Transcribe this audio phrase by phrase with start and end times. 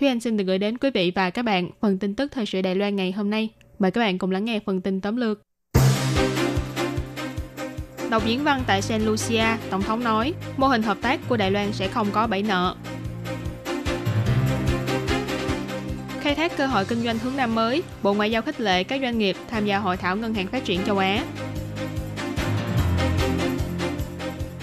[0.00, 2.46] Thúy Anh xin được gửi đến quý vị và các bạn phần tin tức thời
[2.46, 3.48] sự Đài Loan ngày hôm nay.
[3.78, 5.42] Mời các bạn cùng lắng nghe phần tin tóm lược.
[8.10, 11.50] Đọc diễn văn tại Saint Lucia, Tổng thống nói, mô hình hợp tác của Đài
[11.50, 12.76] Loan sẽ không có bẫy nợ.
[16.20, 19.00] Khai thác cơ hội kinh doanh hướng Nam mới, Bộ Ngoại giao khích lệ các
[19.02, 21.24] doanh nghiệp tham gia hội thảo Ngân hàng Phát triển châu Á.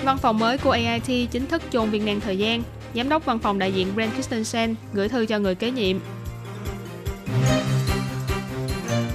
[0.04, 2.64] Văn phòng mới của AIT chính thức chôn viên nang thời gian,
[2.96, 5.98] Giám đốc văn phòng đại diện Brent Christensen gửi thư cho người kế nhiệm.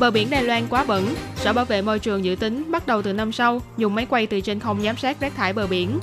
[0.00, 3.02] Bờ biển Đài Loan quá bẩn, Sở Bảo vệ Môi trường dự tính bắt đầu
[3.02, 5.98] từ năm sau dùng máy quay từ trên không giám sát rác thải bờ biển.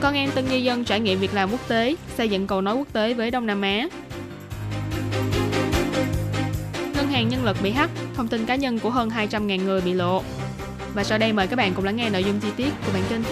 [0.00, 2.76] Con em tân di dân trải nghiệm việc làm quốc tế, xây dựng cầu nối
[2.76, 3.88] quốc tế với Đông Nam Á.
[6.94, 9.92] Ngân hàng nhân lực bị hack, thông tin cá nhân của hơn 200.000 người bị
[9.92, 10.22] lộ.
[10.94, 13.02] Và sau đây mời các bạn cùng lắng nghe nội dung chi tiết của bản
[13.08, 13.22] tin.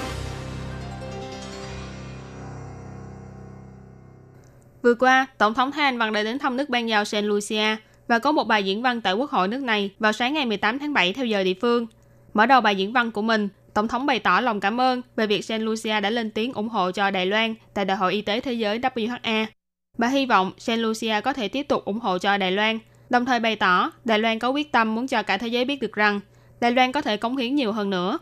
[4.86, 7.76] Vừa qua, Tổng thống Thái Anh Văn đã đến thăm nước ban giao Saint Lucia
[8.08, 10.78] và có một bài diễn văn tại Quốc hội nước này vào sáng ngày 18
[10.78, 11.86] tháng 7 theo giờ địa phương.
[12.34, 15.26] Mở đầu bài diễn văn của mình, Tổng thống bày tỏ lòng cảm ơn về
[15.26, 18.22] việc Saint Lucia đã lên tiếng ủng hộ cho Đài Loan tại Đại hội Y
[18.22, 19.46] tế Thế giới WHA.
[19.98, 22.78] Bà hy vọng Saint Lucia có thể tiếp tục ủng hộ cho Đài Loan,
[23.10, 25.82] đồng thời bày tỏ Đài Loan có quyết tâm muốn cho cả thế giới biết
[25.82, 26.20] được rằng
[26.60, 28.18] Đài Loan có thể cống hiến nhiều hơn nữa.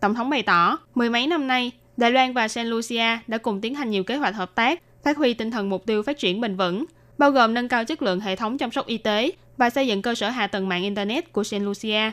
[0.00, 3.60] Tổng thống bày tỏ, mười mấy năm nay, Đài Loan và Saint Lucia đã cùng
[3.60, 6.40] tiến hành nhiều kế hoạch hợp tác phát huy tinh thần mục tiêu phát triển
[6.40, 6.84] bền vững,
[7.18, 10.02] bao gồm nâng cao chất lượng hệ thống chăm sóc y tế và xây dựng
[10.02, 12.10] cơ sở hạ tầng mạng Internet của Saint Lucia,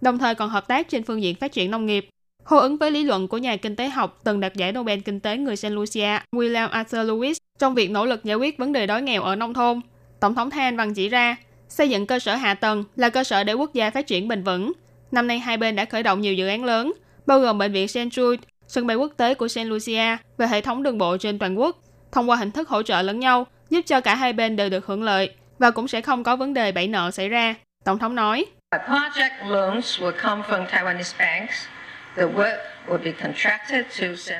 [0.00, 2.08] đồng thời còn hợp tác trên phương diện phát triển nông nghiệp.
[2.44, 5.20] Hô ứng với lý luận của nhà kinh tế học từng đạt giải Nobel Kinh
[5.20, 8.86] tế người Saint Lucia William Arthur Lewis trong việc nỗ lực giải quyết vấn đề
[8.86, 9.80] đói nghèo ở nông thôn,
[10.20, 11.36] Tổng thống Thanh Văn chỉ ra,
[11.68, 14.42] xây dựng cơ sở hạ tầng là cơ sở để quốc gia phát triển bền
[14.42, 14.72] vững.
[15.10, 16.92] Năm nay hai bên đã khởi động nhiều dự án lớn,
[17.26, 17.98] bao gồm bệnh viện St.
[17.98, 18.36] Jude,
[18.68, 19.58] sân bay quốc tế của St.
[19.64, 21.82] Lucia và hệ thống đường bộ trên toàn quốc
[22.12, 24.86] thông qua hình thức hỗ trợ lẫn nhau, giúp cho cả hai bên đều được
[24.86, 27.54] hưởng lợi và cũng sẽ không có vấn đề bẫy nợ xảy ra.
[27.84, 28.46] Tổng thống nói.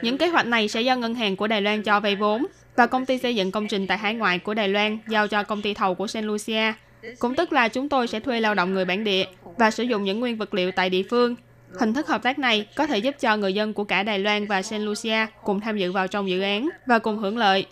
[0.03, 2.47] Những kế hoạch này sẽ do ngân hàng của Đài Loan cho vay vốn
[2.77, 5.43] và công ty xây dựng công trình tại hải ngoại của Đài Loan giao cho
[5.43, 6.73] công ty thầu của Saint Lucia.
[7.19, 9.25] Cũng tức là chúng tôi sẽ thuê lao động người bản địa
[9.59, 11.37] và sử dụng những nguyên vật liệu tại địa phương.
[11.75, 14.47] Hình thức hợp tác này có thể giúp cho người dân của cả Đài Loan
[14.47, 17.67] và Saint Lucia cùng tham dự vào trong dự án và cùng hưởng lợi.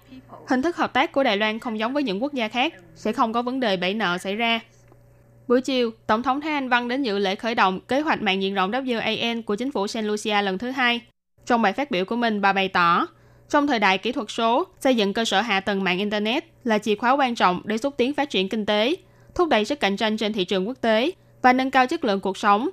[0.48, 3.12] Hình thức hợp tác của Đài Loan không giống với những quốc gia khác, sẽ
[3.12, 4.60] không có vấn đề bẫy nợ xảy ra.
[5.48, 8.42] Buổi chiều, Tổng thống Thái Anh Văn đến dự lễ khởi động kế hoạch mạng
[8.42, 11.00] diện rộng WAN của chính phủ Saint Lucia lần thứ hai.
[11.46, 13.06] Trong bài phát biểu của mình, bà bày tỏ,
[13.48, 16.78] trong thời đại kỹ thuật số, xây dựng cơ sở hạ tầng mạng Internet là
[16.78, 18.96] chìa khóa quan trọng để xúc tiến phát triển kinh tế,
[19.34, 21.10] thúc đẩy sức cạnh tranh trên thị trường quốc tế
[21.42, 22.68] và nâng cao chất lượng cuộc sống.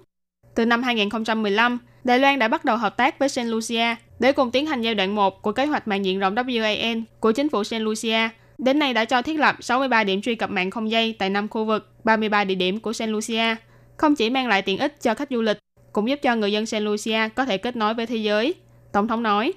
[0.55, 4.51] Từ năm 2015, Đài Loan đã bắt đầu hợp tác với Saint Lucia để cùng
[4.51, 7.63] tiến hành giai đoạn 1 của kế hoạch mạng diện rộng WAN của chính phủ
[7.63, 8.29] Saint Lucia.
[8.57, 11.47] Đến nay đã cho thiết lập 63 điểm truy cập mạng không dây tại 5
[11.47, 13.55] khu vực, 33 địa điểm của Saint Lucia.
[13.97, 15.57] Không chỉ mang lại tiện ích cho khách du lịch,
[15.93, 18.53] cũng giúp cho người dân Saint Lucia có thể kết nối với thế giới.
[18.91, 19.53] Tổng thống nói.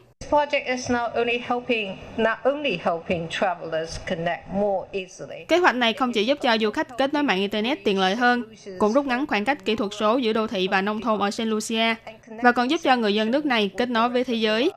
[5.49, 8.15] Kế hoạch này không chỉ giúp cho du khách kết nối mạng Internet tiện lợi
[8.15, 8.43] hơn,
[8.79, 11.31] cũng rút ngắn khoảng cách kỹ thuật số giữa đô thị và nông thôn ở
[11.31, 11.95] Saint Lucia,
[12.43, 14.71] và còn giúp cho người dân nước này kết nối với thế giới.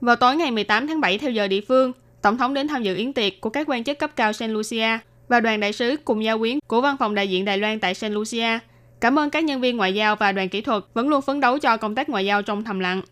[0.00, 1.92] Vào tối ngày 18 tháng 7 theo giờ địa phương,
[2.22, 4.98] Tổng thống đến tham dự yến tiệc của các quan chức cấp cao Saint Lucia
[5.28, 7.94] và đoàn đại sứ cùng gia quyến của văn phòng đại diện Đài Loan tại
[7.94, 8.58] Saint Lucia.
[9.00, 11.58] Cảm ơn các nhân viên ngoại giao và đoàn kỹ thuật vẫn luôn phấn đấu
[11.58, 13.02] cho công tác ngoại giao trong thầm lặng.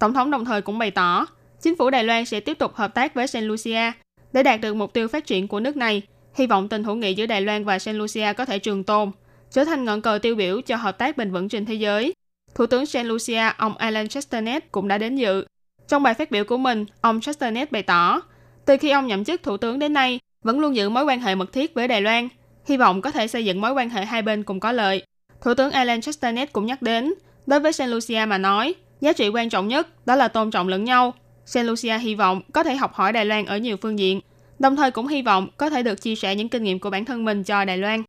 [0.00, 1.26] Tổng thống đồng thời cũng bày tỏ,
[1.62, 3.92] chính phủ Đài Loan sẽ tiếp tục hợp tác với Saint Lucia
[4.32, 6.02] để đạt được mục tiêu phát triển của nước này.
[6.34, 9.10] Hy vọng tình hữu nghị giữa Đài Loan và Saint Lucia có thể trường tồn,
[9.50, 12.14] trở thành ngọn cờ tiêu biểu cho hợp tác bền vững trên thế giới.
[12.54, 15.44] Thủ tướng Saint Lucia, ông Alan Chestanet cũng đã đến dự.
[15.88, 18.20] Trong bài phát biểu của mình, ông Chastanet bày tỏ,
[18.66, 21.34] từ khi ông nhậm chức thủ tướng đến nay, vẫn luôn giữ mối quan hệ
[21.34, 22.28] mật thiết với Đài Loan,
[22.68, 25.02] hy vọng có thể xây dựng mối quan hệ hai bên cùng có lợi.
[25.40, 27.14] Thủ tướng Alan Chastanet cũng nhắc đến,
[27.46, 30.68] đối với Saint Lucia mà nói, giá trị quan trọng nhất đó là tôn trọng
[30.68, 31.14] lẫn nhau.
[31.46, 34.20] Saint Lucia hy vọng có thể học hỏi Đài Loan ở nhiều phương diện,
[34.58, 37.04] đồng thời cũng hy vọng có thể được chia sẻ những kinh nghiệm của bản
[37.04, 38.02] thân mình cho Đài Loan.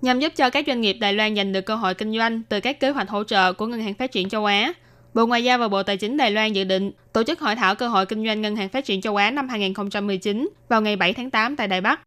[0.00, 2.60] Nhằm giúp cho các doanh nghiệp Đài Loan giành được cơ hội kinh doanh từ
[2.60, 4.72] các kế hoạch hỗ trợ của Ngân hàng Phát triển Châu Á,
[5.14, 7.74] Bộ Ngoại giao và Bộ Tài chính Đài Loan dự định tổ chức hội thảo
[7.74, 11.12] cơ hội kinh doanh Ngân hàng Phát triển Châu Á năm 2019 vào ngày 7
[11.12, 12.00] tháng 8 tại Đài Bắc.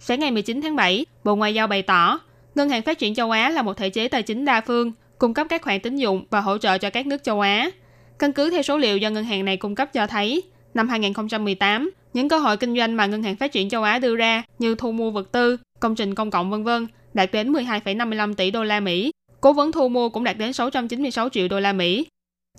[0.00, 2.18] Sáng ngày 19 tháng 7, Bộ Ngoại giao bày tỏ,
[2.54, 5.34] Ngân hàng Phát triển Châu Á là một thể chế tài chính đa phương, cung
[5.34, 7.70] cấp các khoản tín dụng và hỗ trợ cho các nước châu Á.
[8.18, 10.42] Căn cứ theo số liệu do ngân hàng này cung cấp cho thấy,
[10.74, 14.16] năm 2018, những cơ hội kinh doanh mà Ngân hàng Phát triển Châu Á đưa
[14.16, 18.34] ra như thu mua vật tư, công trình công cộng vân vân đạt đến 12,55
[18.34, 19.10] tỷ đô la Mỹ.
[19.40, 22.06] Cố vấn thu mua cũng đạt đến 696 triệu đô la Mỹ.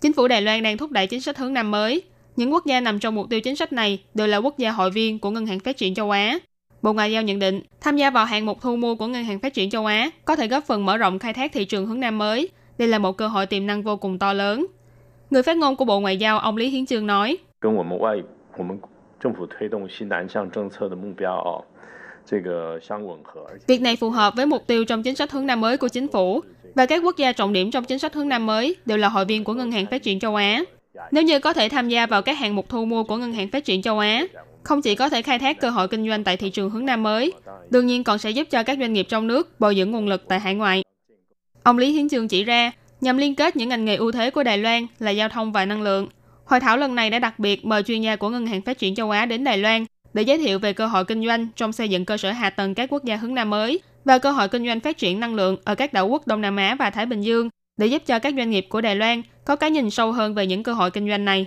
[0.02, 2.02] Chính phủ Đài Loan đang thúc đẩy chính sách hướng năm mới.
[2.36, 4.92] Những quốc gia nằm trong mục tiêu chính sách này đều là quốc gia hội
[4.92, 6.40] viên của Ngân hàng Phát triển Châu Á.
[6.84, 9.40] Bộ Ngoại giao nhận định, tham gia vào hạng mục thu mua của Ngân hàng
[9.40, 12.00] Phát triển Châu Á có thể góp phần mở rộng khai thác thị trường hướng
[12.00, 12.50] Nam mới.
[12.78, 14.66] Đây là một cơ hội tiềm năng vô cùng to lớn.
[15.30, 17.38] Người phát ngôn của Bộ Ngoại giao ông Lý Hiến Trương nói,
[23.68, 26.08] Việc này phù hợp với mục tiêu trong chính sách hướng Nam mới của chính
[26.08, 26.42] phủ
[26.76, 29.26] và các quốc gia trọng điểm trong chính sách hướng Nam mới đều là hội
[29.26, 30.64] viên của Ngân hàng Phát triển Châu Á.
[31.12, 33.48] Nếu như có thể tham gia vào các hạng mục thu mua của Ngân hàng
[33.48, 34.26] Phát triển Châu Á,
[34.64, 37.04] không chỉ có thể khai thác cơ hội kinh doanh tại thị trường hướng Nam
[37.04, 37.34] mới,
[37.70, 40.24] đương nhiên còn sẽ giúp cho các doanh nghiệp trong nước bồi dưỡng nguồn lực
[40.28, 40.84] tại hải ngoại.
[41.64, 42.72] Ông Lý Hiến Trường chỉ ra,
[43.02, 45.66] nhằm liên kết những ngành nghề ưu thế của Đài Loan là giao thông và
[45.66, 46.08] năng lượng.
[46.46, 48.96] Hội thảo lần này đã đặc biệt mời chuyên gia của Ngân hàng Phát triển
[48.96, 51.90] Châu Á đến Đài Loan để giới thiệu về cơ hội kinh doanh trong xây
[51.90, 54.66] dựng cơ sở hạ tầng các quốc gia hướng Nam mới và cơ hội kinh
[54.66, 57.22] doanh phát triển năng lượng ở các đảo quốc Đông Nam Á và Thái Bình
[57.22, 60.34] Dương để giúp cho các doanh nghiệp của Đài Loan có cái nhìn sâu hơn
[60.34, 61.46] về những cơ hội kinh doanh này.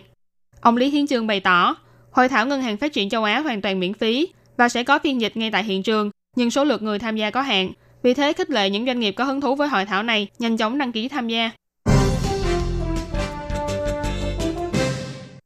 [0.60, 1.76] Ông Lý Hiến Trường bày tỏ,
[2.16, 4.98] Hội thảo Ngân hàng Phát triển Châu Á hoàn toàn miễn phí và sẽ có
[4.98, 7.72] phiên dịch ngay tại hiện trường, nhưng số lượt người tham gia có hạn.
[8.02, 10.56] Vì thế, khích lệ những doanh nghiệp có hứng thú với hội thảo này nhanh
[10.56, 11.50] chóng đăng ký tham gia.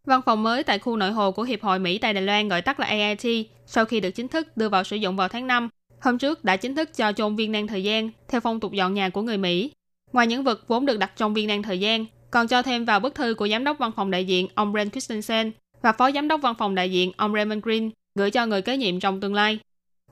[0.04, 2.62] Văn phòng mới tại khu nội hồ của Hiệp hội Mỹ tại Đài Loan gọi
[2.62, 5.68] tắt là AIT sau khi được chính thức đưa vào sử dụng vào tháng 5,
[6.00, 8.94] hôm trước đã chính thức cho chôn viên nang thời gian theo phong tục dọn
[8.94, 9.70] nhà của người Mỹ.
[10.12, 13.00] Ngoài những vật vốn được đặt trong viên nang thời gian, còn cho thêm vào
[13.00, 16.28] bức thư của giám đốc văn phòng đại diện ông Brent Christensen và phó giám
[16.28, 19.34] đốc văn phòng đại diện ông Raymond Green gửi cho người kế nhiệm trong tương
[19.34, 19.58] lai.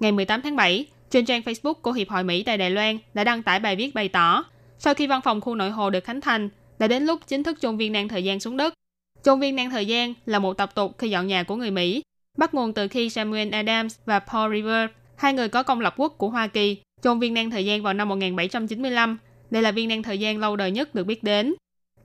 [0.01, 3.25] Ngày 18 tháng 7, trên trang Facebook của Hiệp hội Mỹ tại Đài Loan đã
[3.25, 4.45] đăng tải bài viết bày tỏ,
[4.79, 6.49] sau khi văn phòng khu nội hồ được khánh thành,
[6.79, 8.75] đã đến lúc chính thức chôn viên nang thời gian xuống đất.
[9.23, 12.03] Chôn viên nang thời gian là một tập tục khi dọn nhà của người Mỹ,
[12.37, 16.15] bắt nguồn từ khi Samuel Adams và Paul Revere, hai người có công lập quốc
[16.19, 19.19] của Hoa Kỳ, chôn viên nang thời gian vào năm 1795.
[19.51, 21.55] Đây là viên nang thời gian lâu đời nhất được biết đến.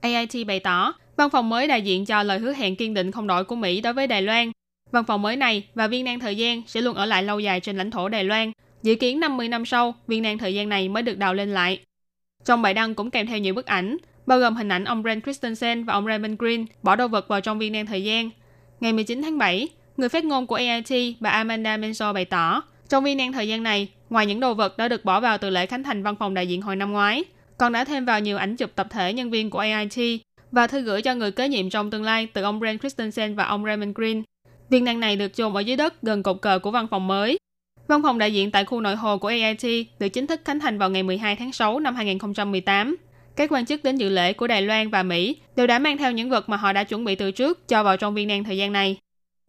[0.02, 3.28] AIT bày tỏ, Văn phòng mới đại diện cho lời hứa hẹn kiên định không
[3.28, 4.52] đổi của Mỹ đối với Đài Loan.
[4.92, 7.60] Văn phòng mới này và viên nang thời gian sẽ luôn ở lại lâu dài
[7.60, 8.52] trên lãnh thổ Đài Loan.
[8.84, 11.80] Dự kiến 50 năm sau, viên nang thời gian này mới được đào lên lại.
[12.46, 15.24] Trong bài đăng cũng kèm theo nhiều bức ảnh, bao gồm hình ảnh ông Brent
[15.24, 18.30] Christensen và ông Raymond Green bỏ đồ vật vào trong viên nang thời gian.
[18.80, 19.68] Ngày 19 tháng 7,
[19.98, 23.64] người phát ngôn của AIT bà Amanda Mensor bày tỏ, trong viên nang thời gian
[23.64, 26.34] này, ngoài những đồ vật đã được bỏ vào từ lễ khánh thành văn phòng
[26.34, 27.24] đại diện hồi năm ngoái,
[27.58, 30.22] còn đã thêm vào nhiều ảnh chụp tập thể nhân viên của AIT
[30.54, 33.44] và thư gửi cho người kế nhiệm trong tương lai từ ông Brent Christensen và
[33.44, 34.24] ông Raymond Green.
[34.70, 37.38] Viên đạn này được chôn ở dưới đất gần cột cờ của văn phòng mới.
[37.88, 40.78] Văn phòng đại diện tại khu nội hồ của AIT được chính thức khánh thành
[40.78, 42.96] vào ngày 12 tháng 6 năm 2018.
[43.36, 46.12] Các quan chức đến dự lễ của Đài Loan và Mỹ đều đã mang theo
[46.12, 48.58] những vật mà họ đã chuẩn bị từ trước cho vào trong viên năng thời
[48.58, 48.98] gian này.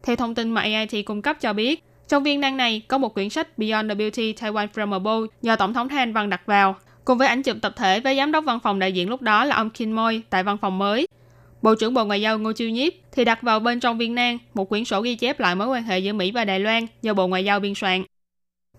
[0.03, 3.13] Theo thông tin mà AIT cung cấp cho biết, trong viên năng này có một
[3.13, 6.75] quyển sách Beyond the Beauty Taiwan from Above do Tổng thống Thanh Văn đặt vào
[7.05, 9.45] cùng với ảnh chụp tập thể với giám đốc văn phòng đại diện lúc đó
[9.45, 11.07] là ông Kim Moy tại văn phòng mới.
[11.61, 14.37] Bộ trưởng Bộ Ngoại giao Ngô Chiêu Nhiếp thì đặt vào bên trong viên nang
[14.53, 17.13] một quyển sổ ghi chép lại mối quan hệ giữa Mỹ và Đài Loan do
[17.13, 18.03] Bộ Ngoại giao biên soạn.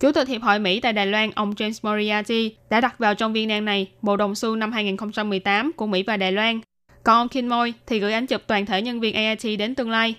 [0.01, 3.33] Chủ tịch Hiệp hội Mỹ tại Đài Loan, ông James Moriarty, đã đặt vào trong
[3.33, 6.61] viên nang này bộ đồng xu năm 2018 của Mỹ và Đài Loan.
[7.03, 9.91] Còn ông Kim Moy thì gửi ảnh chụp toàn thể nhân viên AIT đến tương
[9.91, 10.15] lai.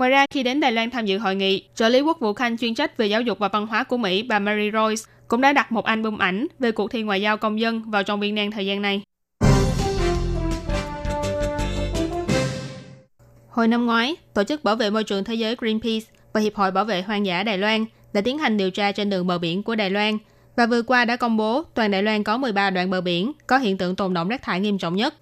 [0.00, 2.58] Ngoài ra, khi đến Đài Loan tham dự hội nghị, trợ lý quốc vụ khanh
[2.58, 5.52] chuyên trách về giáo dục và văn hóa của Mỹ bà Mary Royce cũng đã
[5.52, 8.50] đặt một album ảnh về cuộc thi ngoại giao công dân vào trong biên nang
[8.50, 9.02] thời gian này.
[13.48, 16.70] Hồi năm ngoái, Tổ chức Bảo vệ Môi trường Thế giới Greenpeace và Hiệp hội
[16.70, 19.62] Bảo vệ Hoang dã Đài Loan đã tiến hành điều tra trên đường bờ biển
[19.62, 20.18] của Đài Loan
[20.56, 23.58] và vừa qua đã công bố toàn Đài Loan có 13 đoạn bờ biển có
[23.58, 25.14] hiện tượng tồn động rác thải nghiêm trọng nhất.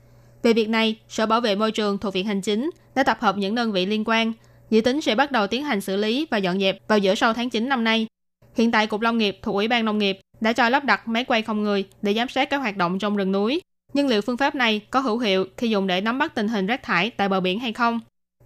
[0.42, 3.36] Về việc này, Sở Bảo vệ Môi trường thuộc Viện Hành Chính đã tập hợp
[3.36, 4.32] những đơn vị liên quan,
[4.70, 7.34] dự tính sẽ bắt đầu tiến hành xử lý và dọn dẹp vào giữa sau
[7.34, 8.06] tháng 9 năm nay.
[8.56, 11.24] Hiện tại Cục Lâm nghiệp thuộc Ủy ban Nông nghiệp đã cho lắp đặt máy
[11.24, 13.60] quay không người để giám sát các hoạt động trong rừng núi.
[13.92, 16.66] Nhưng liệu phương pháp này có hữu hiệu khi dùng để nắm bắt tình hình
[16.66, 18.00] rác thải tại bờ biển hay không?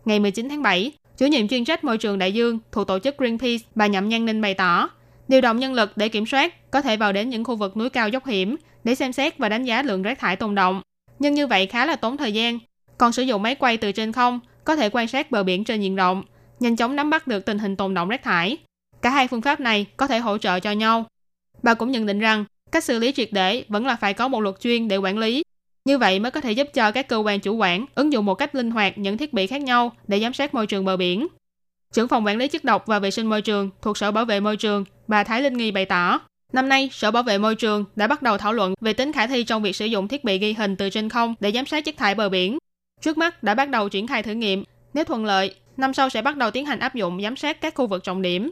[0.05, 3.19] Ngày 19 tháng 7, chủ nhiệm chuyên trách môi trường đại dương thuộc tổ chức
[3.19, 4.89] Greenpeace bà Nhậm Nhan Ninh bày tỏ,
[5.29, 7.91] điều động nhân lực để kiểm soát có thể vào đến những khu vực núi
[7.91, 10.83] cao dốc hiểm để xem xét và đánh giá lượng rác thải tồn động.
[11.19, 12.59] Nhưng như vậy khá là tốn thời gian.
[12.99, 15.81] Còn sử dụng máy quay từ trên không có thể quan sát bờ biển trên
[15.81, 16.23] diện rộng,
[16.61, 18.57] nhanh chóng nắm bắt được tình hình tồn động rác thải.
[19.03, 21.05] Cả hai phương pháp này có thể hỗ trợ cho nhau.
[21.63, 24.41] Bà cũng nhận định rằng cách xử lý triệt để vẫn là phải có một
[24.41, 25.43] luật chuyên để quản lý.
[25.85, 28.35] Như vậy mới có thể giúp cho các cơ quan chủ quản ứng dụng một
[28.35, 31.27] cách linh hoạt những thiết bị khác nhau để giám sát môi trường bờ biển.
[31.93, 34.41] Trưởng phòng quản lý chất độc và vệ sinh môi trường thuộc Sở Bảo vệ
[34.41, 36.21] môi trường, bà Thái Linh Nghi bày tỏ,
[36.53, 39.27] năm nay Sở Bảo vệ môi trường đã bắt đầu thảo luận về tính khả
[39.27, 41.85] thi trong việc sử dụng thiết bị ghi hình từ trên không để giám sát
[41.85, 42.59] chất thải bờ biển.
[43.03, 46.23] Trước mắt đã bắt đầu triển khai thử nghiệm, nếu thuận lợi, năm sau sẽ
[46.23, 48.51] bắt đầu tiến hành áp dụng giám sát các khu vực trọng điểm.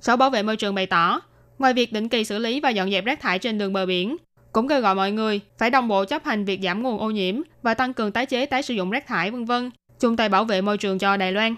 [0.00, 1.20] Sở Bảo vệ môi trường bày tỏ,
[1.58, 4.16] ngoài việc định kỳ xử lý và dọn dẹp rác thải trên đường bờ biển,
[4.52, 7.40] cũng kêu gọi mọi người phải đồng bộ chấp hành việc giảm nguồn ô nhiễm
[7.62, 10.44] và tăng cường tái chế tái sử dụng rác thải vân vân, chung tay bảo
[10.44, 11.54] vệ môi trường cho Đài Loan.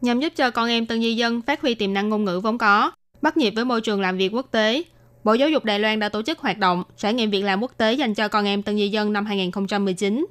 [0.00, 2.58] Nhằm giúp cho con em tân di dân phát huy tiềm năng ngôn ngữ vốn
[2.58, 2.90] có,
[3.22, 4.82] bắt nhịp với môi trường làm việc quốc tế,
[5.24, 7.72] Bộ Giáo dục Đài Loan đã tổ chức hoạt động trải nghiệm việc làm quốc
[7.76, 10.26] tế dành cho con em tân di dân năm 2019.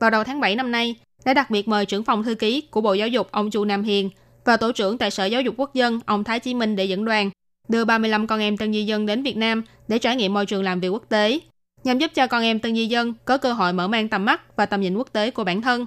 [0.00, 2.80] Vào đầu tháng 7 năm nay, đã đặc biệt mời trưởng phòng thư ký của
[2.80, 4.10] Bộ Giáo dục ông Chu Nam Hiền
[4.44, 7.04] và tổ trưởng tại Sở Giáo dục Quốc dân ông Thái Chí Minh để dẫn
[7.04, 7.30] đoàn,
[7.68, 10.62] đưa 35 con em tân di dân đến Việt Nam để trải nghiệm môi trường
[10.62, 11.38] làm việc quốc tế,
[11.84, 14.56] nhằm giúp cho con em tân di dân có cơ hội mở mang tầm mắt
[14.56, 15.86] và tầm nhìn quốc tế của bản thân.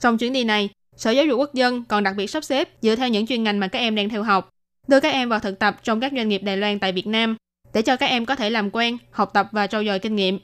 [0.00, 2.96] Trong chuyến đi này, Sở Giáo dục Quốc dân còn đặc biệt sắp xếp dựa
[2.96, 4.50] theo những chuyên ngành mà các em đang theo học,
[4.88, 7.36] đưa các em vào thực tập trong các doanh nghiệp Đài Loan tại Việt Nam
[7.74, 10.38] để cho các em có thể làm quen, học tập và trau dồi kinh nghiệm.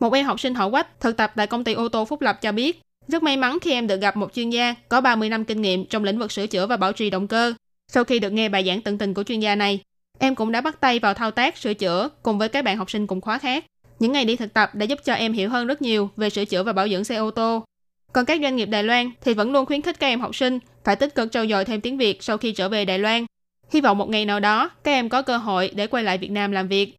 [0.00, 2.38] Một em học sinh họ Quách thực tập tại công ty ô tô Phúc Lập
[2.42, 5.44] cho biết, rất may mắn khi em được gặp một chuyên gia có 30 năm
[5.44, 7.54] kinh nghiệm trong lĩnh vực sửa chữa và bảo trì động cơ.
[7.92, 9.80] Sau khi được nghe bài giảng tận tình của chuyên gia này,
[10.18, 12.90] em cũng đã bắt tay vào thao tác sửa chữa cùng với các bạn học
[12.90, 13.64] sinh cùng khóa khác.
[13.98, 16.44] Những ngày đi thực tập đã giúp cho em hiểu hơn rất nhiều về sửa
[16.44, 17.64] chữa và bảo dưỡng xe ô tô.
[18.12, 20.58] Còn các doanh nghiệp Đài Loan thì vẫn luôn khuyến khích các em học sinh
[20.84, 23.26] phải tích cực trau dồi thêm tiếng Việt sau khi trở về Đài Loan.
[23.70, 26.30] Hy vọng một ngày nào đó các em có cơ hội để quay lại Việt
[26.30, 26.96] Nam làm việc.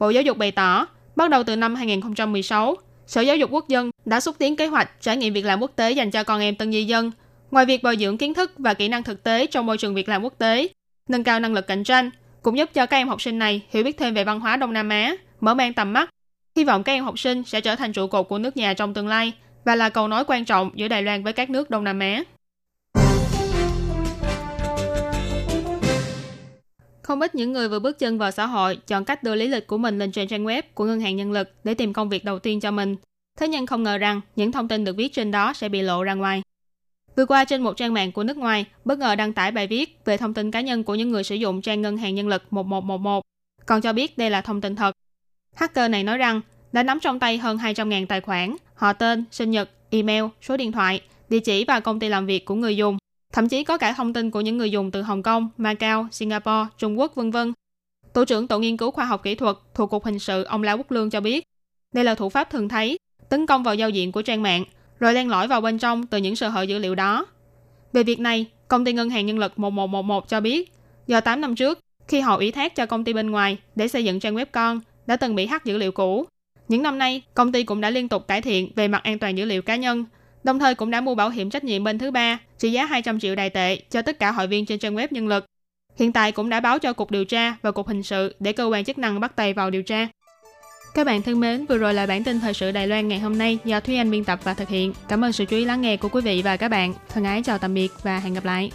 [0.00, 3.90] Bộ Giáo dục bày tỏ, bắt đầu từ năm 2016, Sở Giáo dục Quốc dân
[4.04, 6.56] đã xúc tiến kế hoạch trải nghiệm việc làm quốc tế dành cho con em
[6.56, 7.10] tân di dân.
[7.50, 10.08] Ngoài việc bồi dưỡng kiến thức và kỹ năng thực tế trong môi trường việc
[10.08, 10.68] làm quốc tế,
[11.08, 12.10] nâng cao năng lực cạnh tranh,
[12.42, 14.72] cũng giúp cho các em học sinh này hiểu biết thêm về văn hóa Đông
[14.72, 16.10] Nam Á, mở mang tầm mắt.
[16.56, 18.94] Hy vọng các em học sinh sẽ trở thành trụ cột của nước nhà trong
[18.94, 19.32] tương lai
[19.64, 22.22] và là cầu nối quan trọng giữa Đài Loan với các nước Đông Nam Á.
[27.12, 29.66] Không ít những người vừa bước chân vào xã hội chọn cách đưa lý lịch
[29.66, 32.24] của mình lên trên trang web của ngân hàng nhân lực để tìm công việc
[32.24, 32.96] đầu tiên cho mình.
[33.38, 36.02] Thế nhưng không ngờ rằng những thông tin được viết trên đó sẽ bị lộ
[36.02, 36.42] ra ngoài.
[37.16, 39.98] Vừa qua trên một trang mạng của nước ngoài, bất ngờ đăng tải bài viết
[40.04, 42.42] về thông tin cá nhân của những người sử dụng trang ngân hàng nhân lực
[42.52, 43.22] 1111,
[43.66, 44.92] còn cho biết đây là thông tin thật.
[45.56, 46.40] Hacker này nói rằng
[46.72, 50.72] đã nắm trong tay hơn 200.000 tài khoản, họ tên, sinh nhật, email, số điện
[50.72, 52.96] thoại, địa chỉ và công ty làm việc của người dùng
[53.32, 56.66] Thậm chí có cả thông tin của những người dùng từ Hồng Kông, Macau, Singapore,
[56.78, 57.52] Trung Quốc, vân vân.
[58.12, 60.76] Tổ trưởng Tổ nghiên cứu khoa học kỹ thuật thuộc Cục Hình sự ông Lão
[60.76, 61.44] Quốc Lương cho biết,
[61.94, 62.98] đây là thủ pháp thường thấy,
[63.28, 64.64] tấn công vào giao diện của trang mạng,
[65.00, 67.26] rồi len lỏi vào bên trong từ những sơ hở dữ liệu đó.
[67.92, 70.72] Về việc này, công ty ngân hàng nhân lực 1111 cho biết,
[71.06, 74.04] do 8 năm trước, khi họ ủy thác cho công ty bên ngoài để xây
[74.04, 76.26] dựng trang web con, đã từng bị hack dữ liệu cũ.
[76.68, 79.38] Những năm nay, công ty cũng đã liên tục cải thiện về mặt an toàn
[79.38, 80.04] dữ liệu cá nhân,
[80.44, 83.20] đồng thời cũng đã mua bảo hiểm trách nhiệm bên thứ ba trị giá 200
[83.20, 85.44] triệu đài tệ cho tất cả hội viên trên trang web nhân lực.
[85.96, 88.64] Hiện tại cũng đã báo cho Cục Điều tra và Cục Hình sự để cơ
[88.64, 90.08] quan chức năng bắt tay vào điều tra.
[90.94, 93.38] Các bạn thân mến, vừa rồi là bản tin thời sự Đài Loan ngày hôm
[93.38, 94.92] nay do Thúy Anh biên tập và thực hiện.
[95.08, 96.94] Cảm ơn sự chú ý lắng nghe của quý vị và các bạn.
[97.08, 98.70] Thân ái chào tạm biệt và hẹn gặp lại.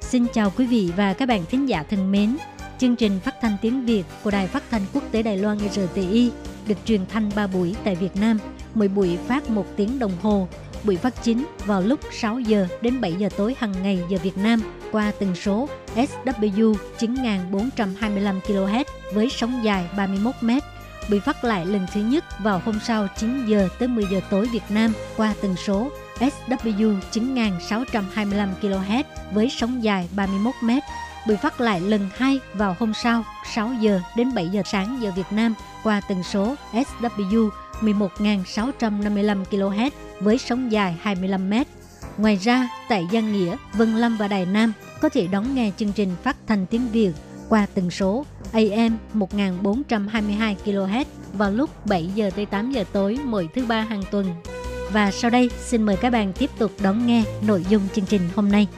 [0.00, 2.36] Xin chào quý vị và các bạn thính giả thân mến.
[2.78, 6.30] Chương trình phát thanh tiếng Việt của Đài Phát thanh Quốc tế Đài Loan RTI
[6.66, 8.38] được truyền thanh 3 buổi tại Việt Nam,
[8.74, 10.48] mỗi buổi phát 1 tiếng đồng hồ.
[10.84, 14.38] Buổi phát chính vào lúc 6 giờ đến 7 giờ tối hàng ngày giờ Việt
[14.38, 14.60] Nam
[14.92, 20.50] qua tần số SW 9425 kHz với sóng dài 31 m.
[21.10, 24.48] Buổi phát lại lần thứ nhất vào hôm sau 9 giờ tới 10 giờ tối
[24.52, 30.70] Việt Nam qua tần số SW 9625 kHz với sóng dài 31 m
[31.28, 35.12] bị phát lại lần hai vào hôm sau 6 giờ đến 7 giờ sáng giờ
[35.16, 41.54] Việt Nam qua tần số SW 11.655 kHz với sóng dài 25 m.
[42.18, 45.92] Ngoài ra, tại Giang Nghĩa, Vân Lâm và Đài Nam có thể đón nghe chương
[45.92, 47.12] trình phát thanh tiếng Việt
[47.48, 53.48] qua tần số AM 1422 kHz vào lúc 7 giờ tới 8 giờ tối mỗi
[53.54, 54.34] thứ ba hàng tuần.
[54.92, 58.22] Và sau đây xin mời các bạn tiếp tục đón nghe nội dung chương trình
[58.34, 58.68] hôm nay.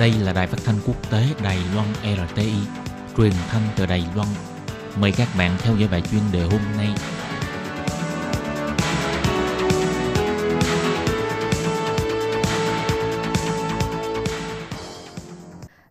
[0.00, 2.52] Đây là đài phát thanh quốc tế Đài Loan RTI,
[3.16, 4.28] truyền thanh từ Đài Loan.
[5.00, 6.88] Mời các bạn theo dõi bài chuyên đề hôm nay.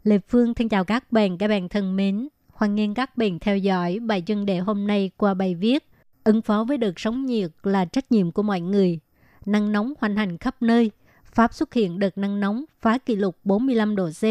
[0.03, 2.27] Lê Phương thân chào các bạn, các bạn thân mến.
[2.53, 5.83] Hoan nghênh các bạn theo dõi bài chuyên đề hôm nay qua bài viết
[6.24, 9.00] Ứng phó với đợt sóng nhiệt là trách nhiệm của mọi người.
[9.45, 10.91] Nắng nóng hoành hành khắp nơi.
[11.36, 14.24] Pháp xuất hiện đợt nắng nóng phá kỷ lục 45 độ C.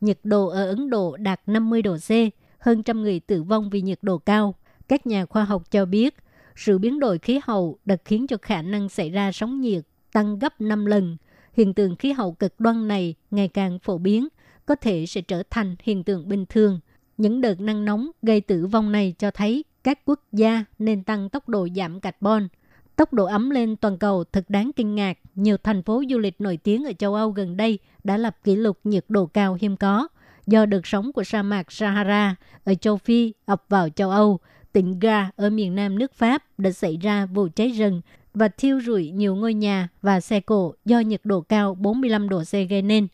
[0.00, 2.10] Nhiệt độ ở Ấn Độ đạt 50 độ C.
[2.58, 4.54] Hơn trăm người tử vong vì nhiệt độ cao.
[4.88, 6.16] Các nhà khoa học cho biết,
[6.56, 9.82] sự biến đổi khí hậu đã khiến cho khả năng xảy ra sóng nhiệt
[10.12, 11.16] tăng gấp 5 lần.
[11.52, 14.28] Hiện tượng khí hậu cực đoan này ngày càng phổ biến,
[14.66, 16.80] có thể sẽ trở thành hiện tượng bình thường–
[17.16, 21.28] những đợt nắng nóng gây tử vong này cho thấy các quốc gia nên tăng
[21.28, 22.48] tốc độ giảm carbon.
[22.96, 25.18] Tốc độ ấm lên toàn cầu thật đáng kinh ngạc.
[25.34, 28.56] Nhiều thành phố du lịch nổi tiếng ở châu Âu gần đây đã lập kỷ
[28.56, 30.08] lục nhiệt độ cao hiếm có.
[30.46, 34.38] Do đợt sóng của sa mạc Sahara ở châu Phi ập vào châu Âu,
[34.72, 38.00] tỉnh Ga ở miền nam nước Pháp đã xảy ra vụ cháy rừng
[38.34, 42.42] và thiêu rụi nhiều ngôi nhà và xe cộ do nhiệt độ cao 45 độ
[42.42, 43.08] C gây nên.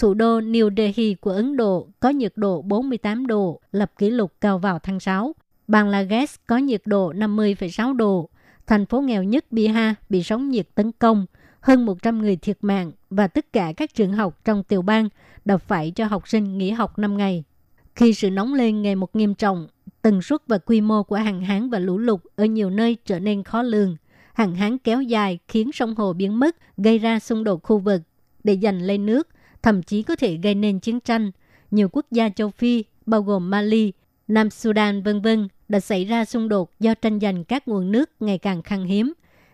[0.00, 4.32] Thủ đô New Delhi của Ấn Độ có nhiệt độ 48 độ, lập kỷ lục
[4.40, 5.34] cao vào tháng 6.
[5.68, 8.28] Bangladesh có nhiệt độ 50,6 độ.
[8.68, 11.26] Thành phố nghèo nhất Bihar bị sóng nhiệt tấn công,
[11.60, 15.08] hơn 100 người thiệt mạng và tất cả các trường học trong tiểu bang
[15.44, 17.44] đã phải cho học sinh nghỉ học 5 ngày.
[17.94, 19.68] Khi sự nóng lên ngày một nghiêm trọng,
[20.02, 23.18] tần suất và quy mô của hạn hán và lũ lụt ở nhiều nơi trở
[23.18, 23.96] nên khó lường.
[24.34, 28.02] Hạn hán kéo dài khiến sông hồ biến mất, gây ra xung đột khu vực.
[28.44, 29.28] Để giành lấy nước,
[29.62, 31.30] thậm chí có thể gây nên chiến tranh.
[31.70, 33.92] Nhiều quốc gia châu Phi, bao gồm Mali,
[34.28, 38.10] Nam Sudan vân vân đã xảy ra xung đột do tranh giành các nguồn nước
[38.20, 39.12] ngày càng khan hiếm.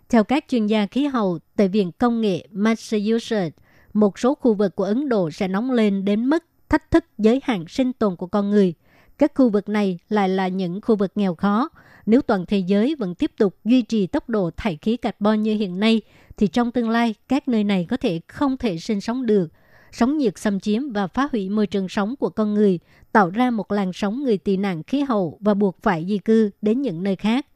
[0.08, 3.58] Theo các chuyên gia khí hậu tại Viện Công nghệ Massachusetts,
[3.92, 7.40] một số khu vực của Ấn Độ sẽ nóng lên đến mức thách thức giới
[7.44, 8.74] hạn sinh tồn của con người.
[9.18, 11.68] Các khu vực này lại là những khu vực nghèo khó.
[12.06, 15.54] Nếu toàn thế giới vẫn tiếp tục duy trì tốc độ thải khí carbon như
[15.54, 16.02] hiện nay,
[16.36, 19.48] thì trong tương lai các nơi này có thể không thể sinh sống được–
[19.94, 22.78] sóng nhiệt xâm chiếm và phá hủy môi trường sống của con người,
[23.12, 26.50] tạo ra một làn sóng người tị nạn khí hậu và buộc phải di cư
[26.62, 27.46] đến những nơi khác.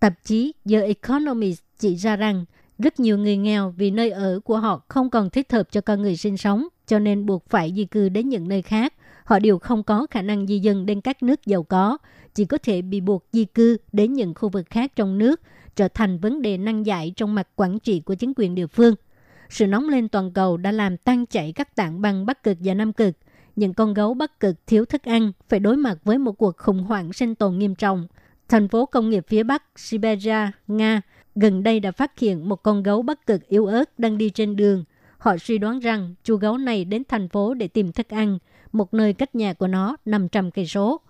[0.00, 2.44] Tạp chí The Economist chỉ ra rằng
[2.78, 6.02] rất nhiều người nghèo vì nơi ở của họ không còn thích hợp cho con
[6.02, 8.94] người sinh sống, cho nên buộc phải di cư đến những nơi khác.
[9.24, 11.98] Họ đều không có khả năng di dân đến các nước giàu có,
[12.34, 15.40] chỉ có thể bị buộc di cư đến những khu vực khác trong nước,
[15.76, 18.94] trở thành vấn đề năng giải trong mặt quản trị của chính quyền địa phương.
[19.50, 22.74] Sự nóng lên toàn cầu đã làm tan chảy các tảng băng Bắc Cực và
[22.74, 23.14] Nam Cực.
[23.56, 26.82] Những con gấu Bắc Cực thiếu thức ăn phải đối mặt với một cuộc khủng
[26.82, 28.06] hoảng sinh tồn nghiêm trọng.
[28.48, 31.02] Thành phố công nghiệp phía Bắc Siberia, Nga,
[31.34, 34.56] gần đây đã phát hiện một con gấu Bắc Cực yếu ớt đang đi trên
[34.56, 34.84] đường.
[35.18, 38.38] Họ suy đoán rằng chú gấu này đến thành phố để tìm thức ăn,
[38.72, 41.00] một nơi cách nhà của nó 500 cây số.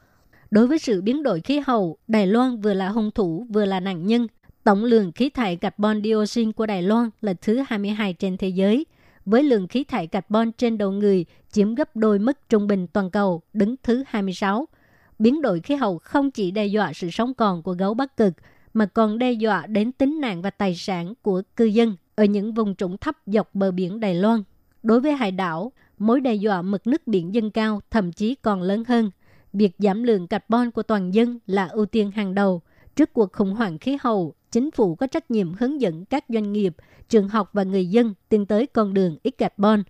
[0.51, 3.81] Đối với sự biến đổi khí hậu, Đài Loan vừa là hung thủ vừa là
[3.81, 4.27] nạn nhân
[4.67, 8.87] Tổng lượng khí thải carbon dioxide của Đài Loan là thứ 22 trên thế giới,
[9.25, 13.11] với lượng khí thải carbon trên đầu người chiếm gấp đôi mức trung bình toàn
[13.11, 14.69] cầu, đứng thứ 26.
[15.19, 18.33] Biến đổi khí hậu không chỉ đe dọa sự sống còn của gấu Bắc Cực,
[18.75, 22.55] mà còn đe dọa đến tính mạng và tài sản của cư dân ở những
[22.55, 24.43] vùng trũng thấp dọc bờ biển Đài Loan.
[24.83, 28.63] Đối với hải đảo, mối đe dọa mực nước biển dâng cao thậm chí còn
[28.63, 29.11] lớn hơn.
[29.53, 32.63] Việc giảm lượng carbon của toàn dân là ưu tiên hàng đầu.
[32.97, 36.53] Trước cuộc khủng hoảng khí hậu, chính phủ có trách nhiệm hướng dẫn các doanh
[36.53, 36.77] nghiệp,
[37.09, 39.83] trường học và người dân tiến tới con đường ít carbon.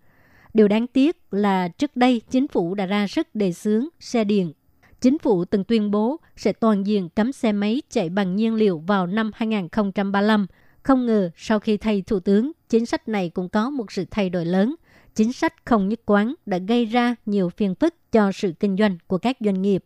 [0.55, 4.53] Điều đáng tiếc là trước đây chính phủ đã ra sức đề xướng xe điện.
[5.01, 8.79] Chính phủ từng tuyên bố sẽ toàn diện cấm xe máy chạy bằng nhiên liệu
[8.79, 10.47] vào năm 2035.
[10.83, 14.31] Không ngờ sau khi thay thủ tướng, chính sách này cũng có một sự thay
[14.31, 14.75] đổi lớn.
[15.15, 18.99] Chính sách không nhất quán đã gây ra nhiều phiền phức cho sự kinh doanh
[19.07, 19.85] của các doanh nghiệp.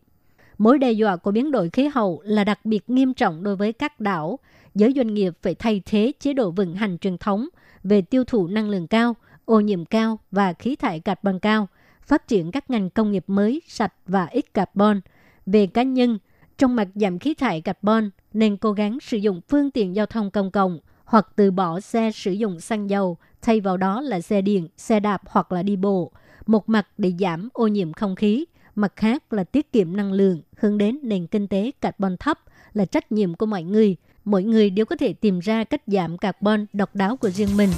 [0.61, 3.73] Mối đe dọa của biến đổi khí hậu là đặc biệt nghiêm trọng đối với
[3.73, 4.39] các đảo,
[4.75, 7.47] giới doanh nghiệp phải thay thế chế độ vận hành truyền thống
[7.83, 11.67] về tiêu thụ năng lượng cao, ô nhiễm cao và khí thải carbon cao,
[12.03, 15.01] phát triển các ngành công nghiệp mới, sạch và ít carbon.
[15.45, 16.19] Về cá nhân,
[16.57, 20.31] trong mặt giảm khí thải carbon nên cố gắng sử dụng phương tiện giao thông
[20.31, 24.41] công cộng hoặc từ bỏ xe sử dụng xăng dầu, thay vào đó là xe
[24.41, 26.11] điện, xe đạp hoặc là đi bộ.
[26.45, 30.41] Một mặt để giảm ô nhiễm không khí, mặt khác là tiết kiệm năng lượng,
[30.57, 32.39] hướng đến nền kinh tế carbon thấp
[32.73, 36.17] là trách nhiệm của mọi người– mỗi người đều có thể tìm ra cách giảm
[36.17, 37.69] carbon độc đáo của riêng mình.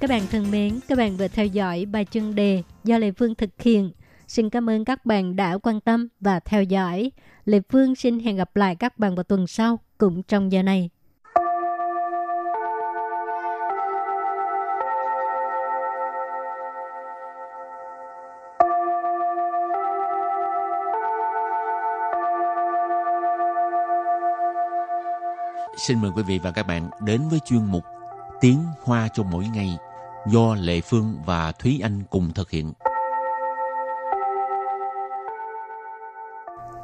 [0.00, 3.34] Các bạn thân mến, các bạn vừa theo dõi bài chân đề do Lê Phương
[3.34, 3.90] thực hiện.
[4.28, 7.12] Xin cảm ơn các bạn đã quan tâm và theo dõi.
[7.44, 10.90] Lê Phương xin hẹn gặp lại các bạn vào tuần sau cũng trong giờ này.
[25.76, 27.84] Xin mời quý vị và các bạn đến với chuyên mục
[28.40, 29.76] Tiếng Hoa cho mỗi ngày
[30.26, 32.72] do Lệ Phương và Thúy Anh cùng thực hiện.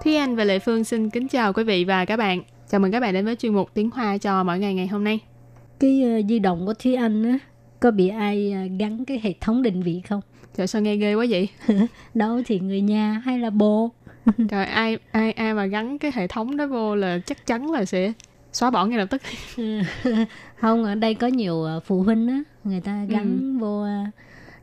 [0.05, 2.42] Thúy Anh và Lệ Phương xin kính chào quý vị và các bạn.
[2.70, 5.05] Chào mừng các bạn đến với chuyên mục Tiếng Hoa cho mỗi ngày ngày hôm
[5.05, 5.20] nay.
[5.81, 7.38] Cái uh, di động của Thúy Anh á,
[7.81, 10.20] có bị ai uh, gắn cái hệ thống định vị không?
[10.57, 11.48] Trời sao nghe ghê quá vậy?
[12.14, 13.90] Đâu thì người nhà hay là bố?
[14.48, 17.85] Trời ai ai ai mà gắn cái hệ thống đó vô là chắc chắn là
[17.85, 18.12] sẽ
[18.52, 19.22] xóa bỏ ngay lập tức.
[20.61, 23.58] không, ở đây có nhiều uh, phụ huynh á, người ta gắn ừ.
[23.58, 24.14] vô uh,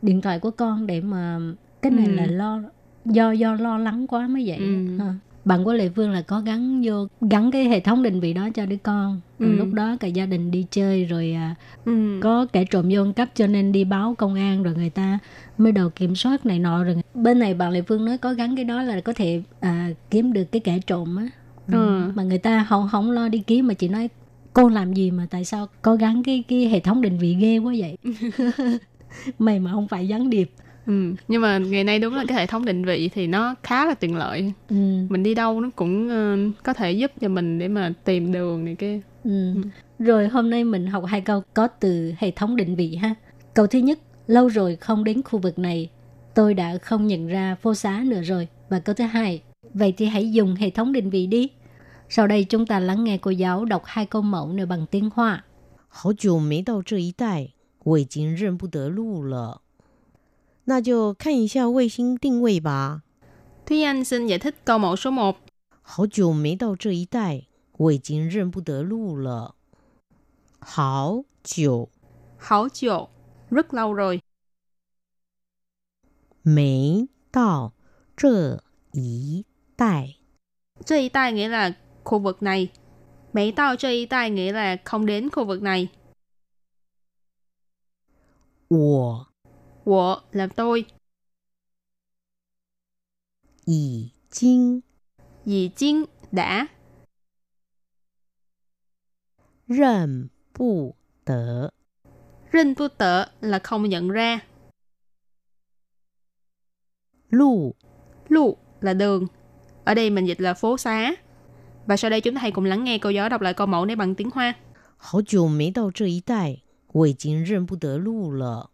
[0.02, 1.40] điện thoại của con để mà
[1.82, 2.12] cái này ừ.
[2.12, 2.62] là lo
[3.06, 4.58] do do lo lắng quá mới vậy.
[4.58, 4.98] Ừ.
[5.00, 5.14] Ha
[5.46, 8.50] bạn của lệ phương là có gắn vô gắn cái hệ thống định vị đó
[8.54, 9.46] cho đứa con ừ.
[9.46, 11.36] lúc đó cả gia đình đi chơi rồi
[11.86, 12.20] ừ.
[12.24, 15.20] có kẻ trộm vô cấp cho nên đi báo công an rồi người ta
[15.58, 18.56] mới đầu kiểm soát này nọ rồi bên này bạn lệ phương nói có gắn
[18.56, 21.28] cái đó là có thể à, kiếm được cái kẻ trộm á
[21.72, 22.12] ừ.
[22.16, 24.10] mà người ta không không lo đi kiếm mà chỉ nói
[24.54, 27.58] cô làm gì mà tại sao có gắn cái cái hệ thống định vị ghê
[27.58, 27.98] quá vậy
[29.40, 30.52] mày mà không phải gián điệp
[30.86, 31.14] Ừ.
[31.28, 33.94] nhưng mà ngày nay đúng là cái hệ thống định vị thì nó khá là
[33.94, 34.76] tiện lợi ừ.
[35.10, 38.66] mình đi đâu nó cũng uh, có thể giúp cho mình để mà tìm đường
[38.66, 39.54] này kia ừ.
[39.56, 39.62] Ừ.
[40.00, 43.16] rồi hôm nay mình học hai câu có từ hệ thống định vị ha
[43.54, 45.90] câu thứ nhất lâu rồi không đến khu vực này
[46.34, 49.42] tôi đã không nhận ra phố xá nữa rồi và câu thứ hai
[49.75, 51.51] vậy thì hãy dùng hệ thống định vị đi
[52.09, 55.11] sau đây chúng ta lắng nghe cô giáo đọc hai câu mẫu này bằng tiếng
[55.15, 55.45] Hoa.
[55.89, 59.63] 好久没到这一带，我已经认不得路了。
[60.65, 63.03] 那就看一下卫星定位吧。
[63.67, 65.35] Thúy Anh xin giải thích câu mẫu số 1.
[65.83, 69.57] 好久没到这一带，我已经认不得路了。
[70.61, 71.89] 好久，
[72.39, 73.09] 好久,
[73.51, 74.21] rất lâu rồi.
[76.43, 77.73] 没到
[78.17, 79.45] 这一
[79.77, 80.17] 带，
[80.85, 81.73] 这一带 nghĩa là
[82.05, 82.71] khu vực này.
[83.33, 85.89] 没到这一带 nghĩa là không đến khu vực này.
[88.69, 89.27] 我
[89.85, 90.87] 我 là tôi.
[93.67, 94.83] 已经
[95.45, 96.69] 已经 đã
[99.67, 101.73] 认不得
[102.51, 104.41] 认不得 là không nhận ra.
[107.29, 107.77] 路
[108.29, 109.29] Lu là đường.
[109.85, 111.15] Ở đây mình dịch là phố xá.
[111.87, 113.85] Và sau đây chúng ta hãy cùng lắng nghe cô giáo đọc lại câu mẫu
[113.85, 114.55] này bằng tiếng Hoa.
[115.03, 116.61] 好久没到这一带，
[116.93, 118.71] 我已经认不得路了。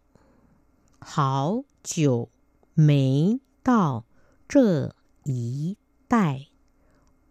[0.99, 2.29] 好久
[2.73, 4.03] 没到
[4.49, 5.77] 这一
[6.09, 6.47] 带，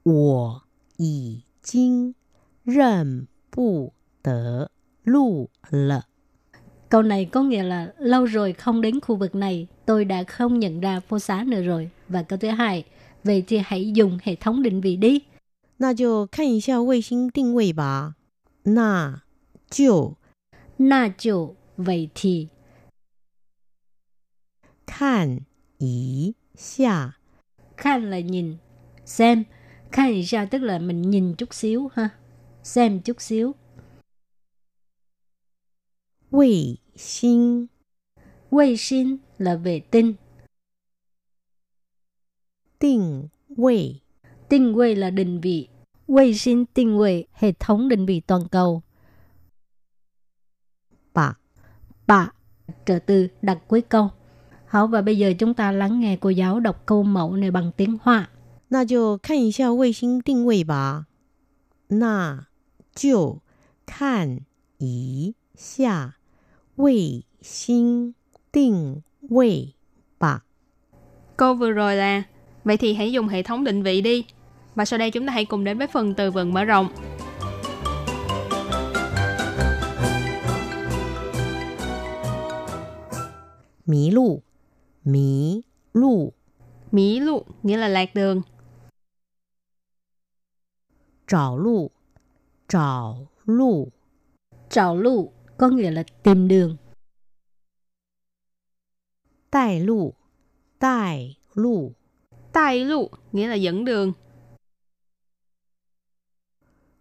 [0.02, 0.62] 我
[0.96, 2.14] 已经
[2.64, 3.92] 认不
[4.22, 4.70] 得
[5.04, 6.06] 路了。
[6.88, 10.80] Câu này có nghĩa là lâu rồi không đến khu vực này, tôi đã không nhận
[10.80, 11.90] ra phố xá nữa rồi.
[12.08, 12.84] Và câu thứ hai,
[13.24, 15.20] vậy thì hãy dùng hệ thống định vị đi.
[15.78, 18.16] 那就看一下卫星定位吧。
[18.62, 19.22] 那
[19.68, 20.16] 就
[20.78, 22.48] 那就 vậy thì
[24.86, 25.40] 看
[25.78, 27.18] 一下
[27.76, 28.56] Khan là nhìn,
[29.04, 29.44] xem.
[29.92, 32.10] Khan ý ra tức là mình nhìn chút xíu ha.
[32.62, 33.54] Xem chút xíu.
[36.30, 37.66] Vệ sinh
[38.50, 40.14] Vệ sinh là vệ tinh.
[42.80, 44.00] Định vị
[44.50, 45.68] Định vị là định vị.
[46.08, 48.82] Vệ sinh định vị, hệ thống định vị toàn cầu.
[51.14, 51.34] Bạ
[52.06, 52.32] Bạ,
[52.86, 54.08] trợ từ đặt cuối câu.
[54.66, 57.72] Hảo và bây giờ chúng ta lắng nghe cô giáo đọc câu mẫu này bằng
[57.76, 58.28] tiếng Hoa.
[58.68, 61.06] 那就看一下卫星定位吧。
[61.88, 62.48] 那
[62.94, 63.40] 就
[63.86, 64.40] 看
[64.78, 66.16] 一下
[66.74, 68.14] 卫星
[68.50, 69.74] 定位
[70.18, 70.44] 吧。
[71.36, 72.24] Câu vừa rồi là
[72.63, 74.25] Vậy thì hãy dùng hệ thống định vị đi.
[74.75, 76.87] Và sau đây chúng ta hãy cùng đến với phần từ vựng mở rộng.
[83.85, 84.41] Mí lụ
[85.03, 85.61] Mí
[85.93, 86.33] lụ
[86.91, 88.41] Mí lụ nghĩa là lạc đường.
[91.27, 91.91] Trảo lụ
[92.67, 93.87] Trảo lụ
[94.69, 96.77] Trảo lụ có nghĩa là tìm đường.
[99.51, 100.13] Đại lụ
[100.79, 101.93] Đại lụ
[102.53, 104.13] Tài lụ nghĩa là dẫn đường.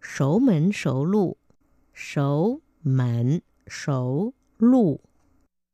[0.01, 1.35] Sổ mệnh sổ lụ
[1.95, 4.99] Sổ mệnh sổ lụ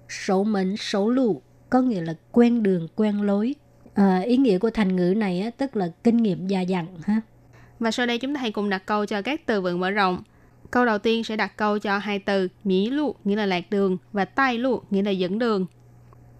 [0.10, 3.56] Sổ mệnh sổ lụ có nghĩa là quen đường quen lối.
[3.94, 7.22] À, ý nghĩa của thành ngữ này á, tức là kinh nghiệm già dặn ha.
[7.80, 10.24] Và sau đây chúng ta hãy cùng đặt câu cho các từ vựng mở rộng.
[10.72, 13.98] Câu đầu tiên sẽ đặt câu cho hai từ mỹ lụ nghĩa là lạc đường
[14.14, 15.66] và tai lụ nghĩa là dẫn đường.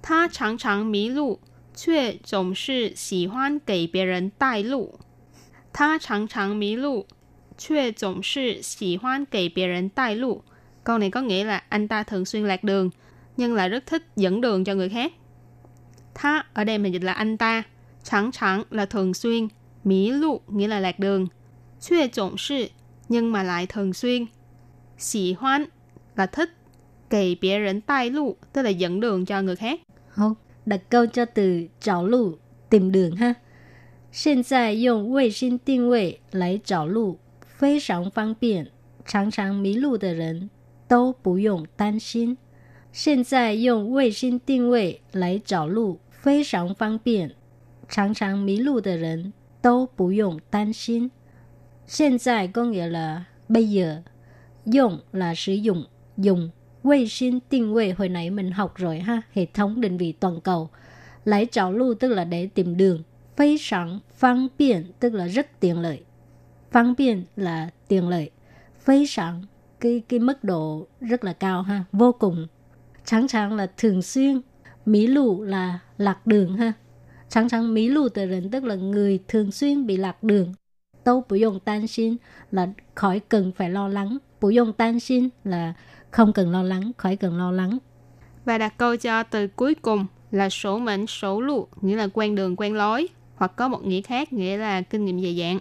[0.04, 1.38] Tha chẳng chẳng mỹ lụ
[1.77, 4.99] 却总是喜欢给别人带路。
[5.73, 7.07] 他常常迷路，
[7.57, 10.43] 却总是喜欢给别人带路.
[10.85, 12.91] Câu này có nghĩa là anh ta thường xuyên lạc đường,
[13.37, 15.13] nhưng lại rất thích dẫn đường cho người khác.
[16.15, 17.63] Tha ở đây mình dịch là anh ta,
[18.03, 19.49] chẳng chẳng là thường xuyên,
[19.85, 21.27] mỹ lụ nghĩa là lạc đường,
[21.81, 22.69] xuê trộn sự
[23.09, 24.27] nhưng mà lại thường xuyên,
[24.99, 25.65] xỉ hoan
[26.17, 26.51] là thích,
[27.11, 29.81] kể bia rỉnh tai lụ tức là dẫn đường cho người khác.
[30.09, 30.35] Không,
[30.67, 32.39] đặt câu cho từ找路
[32.71, 33.37] tìm đường ha.
[34.11, 38.71] 现在用卫星定位来找路非常方便，
[39.05, 40.51] 常常迷路的人
[40.87, 42.37] 都不用担心。
[42.93, 47.35] 现在用卫星定位来找路非常方便，
[47.89, 51.11] 常常迷路的人都不用担心。
[51.87, 54.03] 现在 có nghĩa là bây giờ,
[54.67, 56.51] dùng là sử dụng, dùng.
[56.88, 57.40] Vệ sinh
[57.98, 60.70] hồi nãy mình học rồi ha, hệ thống định vị toàn cầu.
[61.26, 63.04] lấy cháu lưu tức là để tìm đường.
[63.36, 66.04] Phi sẵn, phương tiện tức là rất tiện lợi.
[66.74, 68.30] Phương tiện là tiện lợi.
[68.80, 69.42] Phi sẵn,
[69.80, 72.48] cái, cái mức độ rất là cao ha, vô cùng.
[73.06, 74.42] Chẳng chẳng là thường xuyên.
[74.86, 76.74] Mỹ lụ là lạc đường ha.
[77.30, 80.54] Chẳng chẳng mỹ lụ tờ tức là người thường xuyên bị lạc đường.
[81.04, 82.16] Tâu bù dùng tan xin
[82.52, 84.18] là khỏi cần phải lo lắng.
[84.42, 85.74] Bù dùng tan xin là
[86.11, 87.79] không cần lo lắng, khỏi cần lo lắng.
[88.45, 92.35] Và đặt câu cho từ cuối cùng là sổ mệnh sổ lụ, nghĩa là quen
[92.35, 95.59] đường quen lối, hoặc có một nghĩa khác nghĩa là kinh nghiệm dày dạn.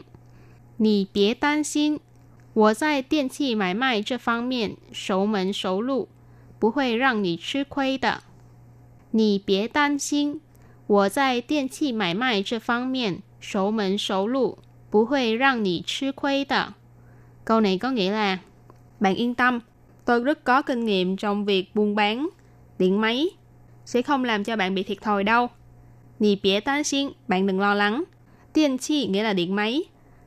[0.78, 1.98] Nì bie tan xin,
[2.54, 6.10] 我在电器买卖这方面熟门熟路，
[6.60, 8.24] 不会让你吃亏的。
[9.12, 10.42] 你别担心，
[10.88, 14.58] 我在电器买卖这方面熟门熟路，
[14.90, 16.74] 不会让你吃亏的。
[17.46, 18.40] Câu này có nghĩa là
[19.00, 19.62] bạn yên tâm,
[20.07, 22.29] Tôi rất có kinh nghiệm trong việc buôn bán
[22.79, 23.29] điện máy.
[23.85, 25.47] Sẽ không làm cho bạn bị thiệt thòi đâu.
[26.19, 28.05] Nì bế tán xin, bạn đừng lo lắng.
[28.53, 29.83] Tiền chi nghĩa là điện máy.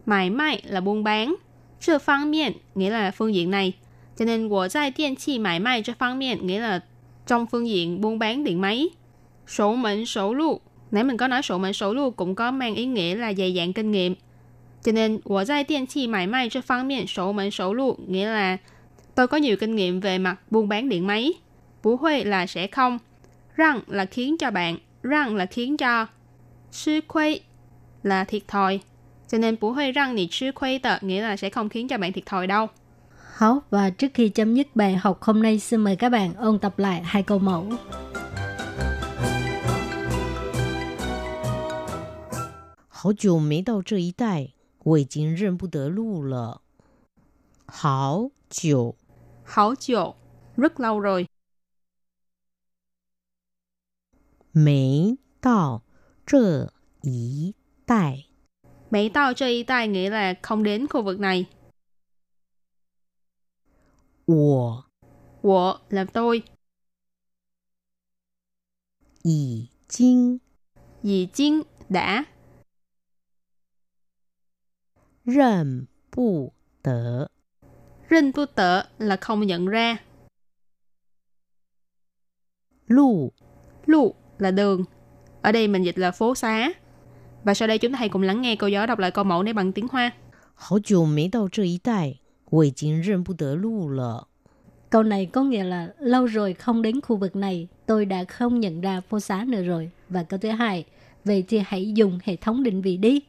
[0.06, 1.36] Mãi mãi là buôn bán.
[1.80, 3.74] Chưa phương miện nghĩa là phương diện này.
[4.18, 6.84] Cho nên, của tại tiền chi mãi mãi cho phương miện nghĩa là
[7.28, 8.90] trong phương diện buôn bán điện máy.
[9.48, 10.60] số mệnh số lu.
[10.92, 13.54] Nãy mình có nói số mệnh số lu cũng có mang ý nghĩa là dày
[13.54, 14.16] dặn kinh nghiệm.
[14.84, 17.96] Cho nên, của tại tiền chi mãi mãi cho phương miện sổ mệnh sổ lu
[18.08, 18.58] nghĩa là
[19.15, 21.33] tôi có nhiều kinh nghiệm về mặt buôn bán điện máy.
[21.83, 22.99] Bú huê là sẽ không.
[23.57, 24.79] Răng là khiến cho bạn.
[25.03, 26.07] Răng là khiến cho.
[26.73, 27.41] Sư khuê
[28.03, 28.81] là thiệt thòi.
[29.29, 31.99] Cho nên bù hơi răng nì chứ khuây tờ nghĩa là sẽ không khiến cho
[31.99, 32.67] bạn thiệt thòi đâu.
[33.35, 36.59] Hảo, và trước khi chấm dứt bài học hôm nay, xin mời các bạn ôn
[36.59, 37.69] tập lại hai câu mẫu.
[42.89, 46.63] 好久没到这一带，我已经认不得路了。
[47.67, 48.97] 好久
[49.50, 50.16] hảo 久,
[50.58, 51.28] rất lâu rồi.
[54.54, 55.82] Mấy đào
[56.28, 56.68] trợ
[57.02, 57.54] ý
[57.88, 58.30] đại.
[58.92, 61.46] Mấy đào trợ ý đại nghĩa là không đến khu vực này.
[64.28, 64.84] Wo.
[65.42, 66.44] Wo là tôi.
[69.24, 70.38] Ý chinh.
[71.04, 72.26] Ý chinh đã.
[75.26, 75.86] Rèn
[76.16, 77.28] bù tớ
[78.11, 79.97] Rinh tu tợ là không nhận ra.
[82.87, 83.33] 路
[83.87, 84.85] Lụ là đường.
[85.43, 86.69] Ở đây mình dịch là phố xá.
[87.45, 89.43] Và sau đây chúng ta hãy cùng lắng nghe cô giáo đọc lại câu mẫu
[89.43, 90.13] này bằng tiếng Hoa.
[90.55, 94.29] 好久没到这一带，我已经认不得路了。
[94.91, 98.61] Câu này có nghĩa là lâu rồi không đến khu vực này, tôi đã không
[98.61, 99.91] nhận ra phố xá nữa rồi.
[100.09, 100.85] Và câu thứ hai,
[101.25, 103.23] vậy thì hãy dùng hệ thống định vị đi.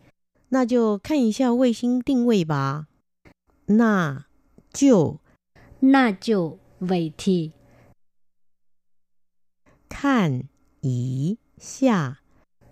[0.50, 2.86] 那就看一下卫星定位吧。
[3.66, 4.26] 那
[4.74, 5.20] 就
[5.82, 7.52] Na就vậy thì
[9.90, 10.44] 看
[10.82, 12.20] 一下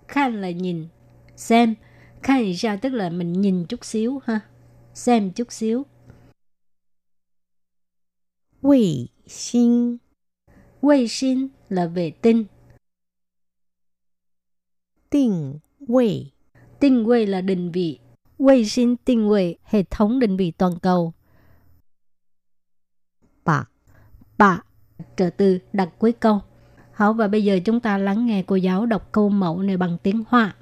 [0.07, 0.87] Khan là nhìn,
[1.35, 1.75] xem.
[2.21, 4.39] Khan thì sao tức là mình nhìn chút xíu ha.
[4.93, 5.85] Xem chút xíu.
[8.61, 9.99] 卫星
[10.81, 12.45] Vệ sinh là vệ tinh.
[15.09, 16.33] 定位
[16.79, 17.99] Tinh vị là định vị.
[18.39, 21.13] Vệ sinh tinh vị, hệ thống định vị toàn cầu.
[24.37, 24.59] Bà,
[25.15, 26.39] trợ từ đặt cuối câu.
[26.93, 29.97] Hảo và bây giờ chúng ta lắng nghe cô giáo đọc câu mẫu này bằng
[30.03, 30.53] tiếng Hoa.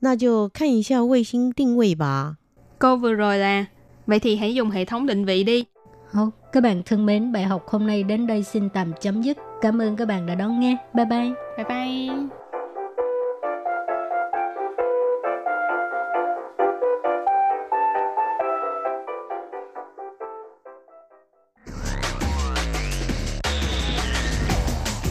[0.00, 2.36] 那就看一下卫星定位吧。
[2.78, 3.66] Câu vừa rồi là
[4.06, 5.64] Vậy thì hãy dùng hệ thống định vị đi.
[6.12, 9.36] Hảo, các bạn thân mến, bài học hôm nay đến đây xin tạm chấm dứt.
[9.60, 10.76] Cảm ơn các bạn đã đón nghe.
[10.94, 11.30] Bye bye.
[11.56, 12.39] Bye bye.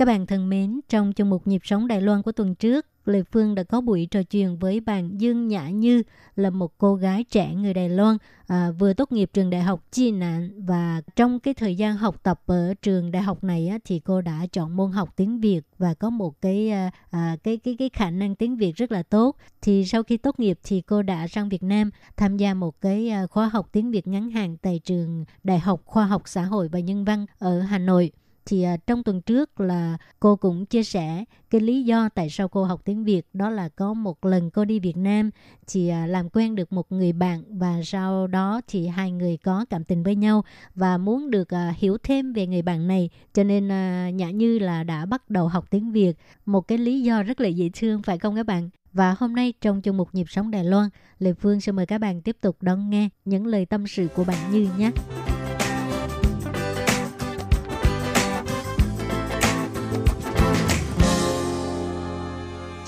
[0.00, 3.22] Các bạn thân mến, trong chương mục nhịp sống Đài Loan của tuần trước, Lê
[3.22, 6.02] Phương đã có buổi trò chuyện với bạn Dương Nhã Như
[6.36, 9.84] là một cô gái trẻ người Đài Loan à, vừa tốt nghiệp trường đại học
[9.90, 13.78] Chi Nạn và trong cái thời gian học tập ở trường đại học này á,
[13.84, 17.56] thì cô đã chọn môn học tiếng Việt và có một cái à, à cái
[17.56, 19.36] cái cái khả năng tiếng Việt rất là tốt.
[19.62, 23.08] Thì sau khi tốt nghiệp thì cô đã sang Việt Nam tham gia một cái
[23.08, 26.68] à, khóa học tiếng Việt ngắn hạn tại trường Đại học Khoa học Xã hội
[26.68, 28.12] và Nhân văn ở Hà Nội
[28.50, 32.48] thì à, trong tuần trước là cô cũng chia sẻ cái lý do tại sao
[32.48, 33.26] cô học tiếng Việt.
[33.32, 35.30] Đó là có một lần cô đi Việt Nam
[35.66, 39.64] thì à, làm quen được một người bạn và sau đó thì hai người có
[39.70, 43.10] cảm tình với nhau và muốn được à, hiểu thêm về người bạn này.
[43.34, 46.16] Cho nên à, Nhã Như là đã bắt đầu học tiếng Việt.
[46.46, 48.70] Một cái lý do rất là dễ thương phải không các bạn?
[48.92, 51.98] Và hôm nay trong chương mục nhịp sống Đài Loan, Lê Phương sẽ mời các
[51.98, 54.90] bạn tiếp tục đón nghe những lời tâm sự của bạn Như nhé.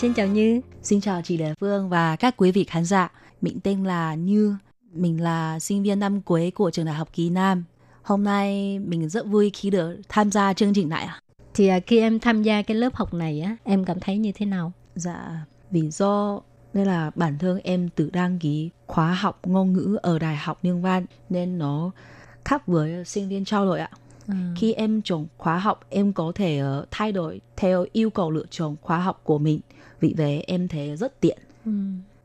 [0.03, 0.61] Xin chào Như.
[0.83, 3.11] Xin chào chị Lê Phương và các quý vị khán giả.
[3.41, 4.57] Mình tên là Như.
[4.93, 7.65] Mình là sinh viên năm cuối của trường đại học Kỳ Nam.
[8.03, 11.09] Hôm nay mình rất vui khi được tham gia chương trình này.
[11.55, 14.33] Thì à, khi em tham gia cái lớp học này á, em cảm thấy như
[14.35, 14.73] thế nào?
[14.95, 16.41] Dạ, vì do
[16.73, 20.59] đây là bản thân em tự đăng ký khóa học ngôn ngữ ở Đại học
[20.63, 21.91] Nhân văn nên nó
[22.45, 23.91] khác với sinh viên trao đổi ạ.
[24.29, 24.35] Ừ.
[24.57, 28.47] Khi em chọn khóa học, em có thể ờ, thay đổi theo yêu cầu lựa
[28.51, 29.61] chọn khóa học của mình.
[30.01, 31.39] Vì vậy em thấy rất tiện.
[31.65, 31.73] Ừ.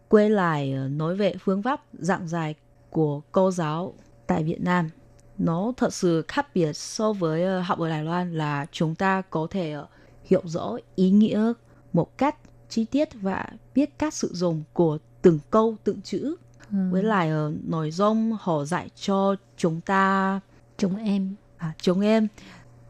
[0.08, 2.56] Quay lại ờ, nói về phương pháp giảng giải
[2.90, 3.94] của cô giáo
[4.28, 4.90] tại Việt Nam.
[5.38, 9.22] Nó thật sự khác biệt so với ờ, học ở Đài Loan là chúng ta
[9.30, 9.76] có thể
[10.24, 11.54] hiểu rõ ý nghĩa
[11.94, 12.36] một cách
[12.70, 16.36] chi tiết và biết cách sử dụng của từng câu từng chữ.
[16.72, 16.78] Ừ.
[16.92, 17.32] Với lại
[17.68, 20.40] nội dung họ dạy cho chúng ta
[20.78, 21.36] Chúng em.
[21.58, 22.28] À, chúng em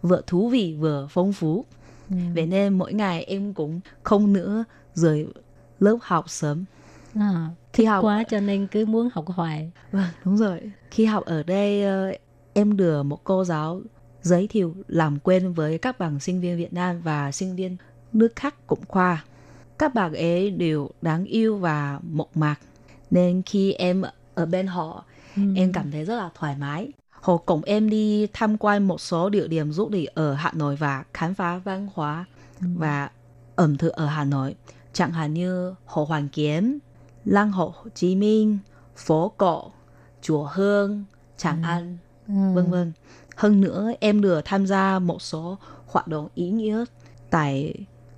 [0.01, 1.65] vừa thú vị vừa phong phú.
[2.10, 2.15] Ừ.
[2.36, 5.27] Vậy nên mỗi ngày em cũng không nữa rời
[5.80, 6.65] lớp học sớm.
[7.15, 9.71] À, Khi học quá cho nên cứ muốn học hoài.
[9.91, 10.71] Vâng, đúng rồi.
[10.91, 12.12] Khi học ở đây, ờ,
[12.53, 13.82] em được một cô giáo
[14.21, 17.77] giới thiệu làm quen với các bạn sinh viên Việt Nam và sinh viên
[18.13, 19.23] nước khác cũng khoa.
[19.80, 22.56] Các bạn ấy đều đáng yêu và mộc mạc.
[23.12, 24.03] Nên khi em
[24.36, 25.41] ở bên họ, Ừ.
[25.56, 26.91] em cảm thấy rất là thoải mái.
[27.27, 30.75] Họ cùng em đi tham quan một số địa điểm du lịch ở Hà Nội
[30.75, 32.25] và khám phá văn hóa
[32.61, 33.09] và
[33.55, 34.55] ẩm thực ở Hà Nội.
[34.93, 36.79] Chẳng hạn như Hồ Hoàn Kiếm,
[37.25, 38.57] Lăng Hồ Chí Minh,
[38.95, 39.71] phố cổ,
[40.21, 41.03] chùa Hương,
[41.37, 42.33] Tràng An, Ừ.
[42.53, 42.91] vân vân.
[43.35, 46.85] Hơn nữa em được tham gia một số hoạt động ý nghĩa
[47.29, 47.73] tại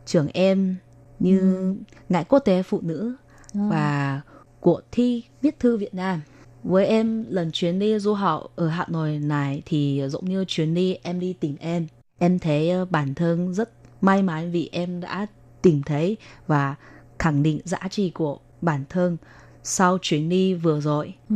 [0.06, 0.76] trường em
[1.20, 1.76] như
[2.10, 3.16] Ngày Quốc tế Phụ nữ
[3.54, 3.60] Ừ.
[3.70, 4.22] và
[4.60, 6.22] cuộc thi viết thư Việt Nam.
[6.64, 10.74] Với em lần chuyến đi du học ở Hà Nội này thì giống như chuyến
[10.74, 11.88] đi em đi tìm em.
[12.18, 13.70] Em thấy ờ, bản thân rất
[14.02, 15.28] may mắn vì em đã
[15.62, 16.18] tìm thấy
[16.48, 16.76] và
[17.20, 19.18] khẳng định giá trị của bản thân
[19.64, 21.14] sau chuyến đi vừa rồi.
[21.30, 21.36] Ừ.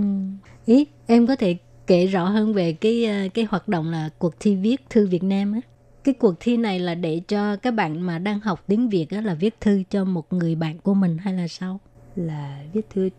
[0.65, 1.57] Ý, em có thể
[1.87, 5.23] kể rõ hơn về cái ờ, cái hoạt động là cuộc thi viết thư Việt
[5.23, 5.59] Nam á.
[6.03, 9.21] Cái cuộc thi này là để cho các bạn mà đang học tiếng Việt á
[9.21, 11.79] là viết thư cho một người bạn của mình hay là sao?
[12.15, 13.09] Là viết thư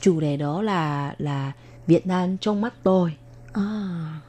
[0.00, 1.52] chủ đề đó là là
[1.86, 3.12] Việt Nam trong mắt tôi.
[3.52, 4.20] À.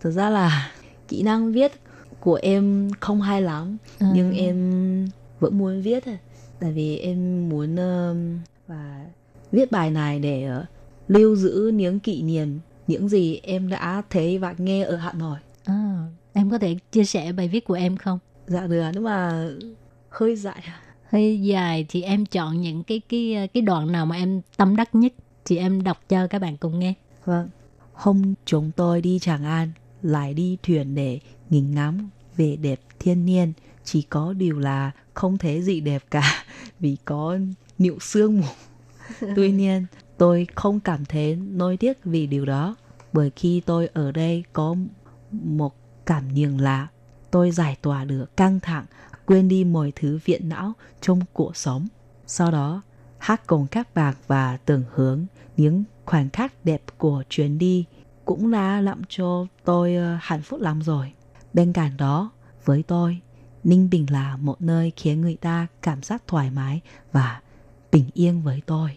[0.00, 0.70] Thực ra là
[1.08, 1.72] kỹ năng viết
[2.20, 4.10] của em không hay lắm À.
[4.14, 5.08] nhưng em
[5.40, 6.18] vẫn muốn viết thôi.
[6.60, 9.04] tại vì em muốn um, và
[9.52, 10.64] viết bài này để ờ,
[11.08, 15.38] lưu giữ những kỷ niệm những gì em đã thấy và nghe ở Hà Nội
[15.64, 15.98] À,
[16.32, 18.18] em có thể chia sẻ bài viết của em không?
[18.46, 19.48] dạ được nhưng mà
[20.10, 20.62] hơi dại
[21.10, 24.94] Hơi dài thì em chọn những cái cái cái đoạn nào mà em tâm đắc
[24.94, 25.12] nhất
[25.44, 26.94] thì em đọc cho các bạn cùng nghe.
[27.24, 27.48] vâng.
[27.92, 29.70] Hôm chúng tôi đi Tràng An
[30.02, 33.52] lại đi thuyền để nhìn ngắm vẻ đẹp thiên nhiên.
[33.84, 36.44] Chỉ có điều là không thấy gì đẹp cả
[36.80, 37.38] vì có
[37.78, 38.46] nịu sương mù.
[39.36, 39.86] Tuy nhiên
[40.18, 42.76] tôi không cảm thấy nối tiếc vì điều đó
[43.12, 44.76] bởi khi tôi ở đây có
[45.30, 45.74] một
[46.06, 46.88] cảm nhận lạ
[47.30, 48.84] tôi giải tỏa được căng thẳng
[49.26, 51.86] quên đi mọi thứ viện não trong cuộc sống
[52.26, 52.82] sau đó
[53.18, 57.84] hát cùng các bạn và tưởng hướng những khoảnh khắc đẹp của chuyến đi
[58.24, 61.12] cũng đã làm cho tôi ờ, hạnh phúc lắm rồi
[61.54, 62.30] bên cạnh đó
[62.64, 63.20] với tôi
[63.66, 66.80] Ninh Bình là một nơi khiến người ta cảm giác thoải mái
[67.12, 67.40] và
[67.92, 68.96] bình yên với tôi.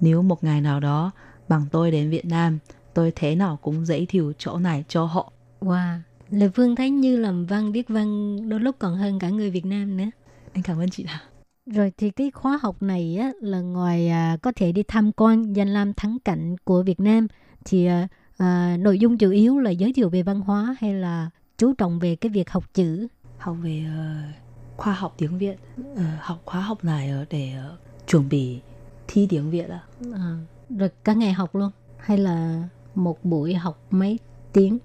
[0.00, 1.10] Nếu một ngày nào đó
[1.48, 2.58] bằng tôi đến Việt Nam,
[2.94, 5.32] tôi thế nào cũng dễ thiểu chỗ này cho họ.
[5.60, 5.98] Wow,
[6.30, 9.66] Lê Phương thấy như làm văn viết văn đôi lúc còn hơn cả người Việt
[9.66, 10.10] Nam nữa.
[10.52, 11.22] Anh cảm ơn chị ạ.
[11.66, 15.56] Rồi thì cái khóa học này á, là ngoài à, có thể đi tham quan
[15.56, 17.26] danh lam thắng cảnh của Việt Nam
[17.64, 21.30] thì à, à, nội dung chủ yếu là giới thiệu về văn hóa hay là
[21.58, 23.06] chú trọng về cái việc học chữ.
[23.38, 25.56] Học về uh, khoa học tiếng Việt.
[25.80, 28.60] Uh, học khóa học này uh, để uh, chuẩn bị
[29.08, 29.82] thi tiếng Việt ạ.
[30.12, 30.36] À,
[30.78, 34.18] rồi cả ngày học luôn hay là một buổi học mấy
[34.52, 34.78] tiếng?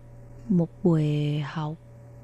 [0.51, 1.75] Một buổi học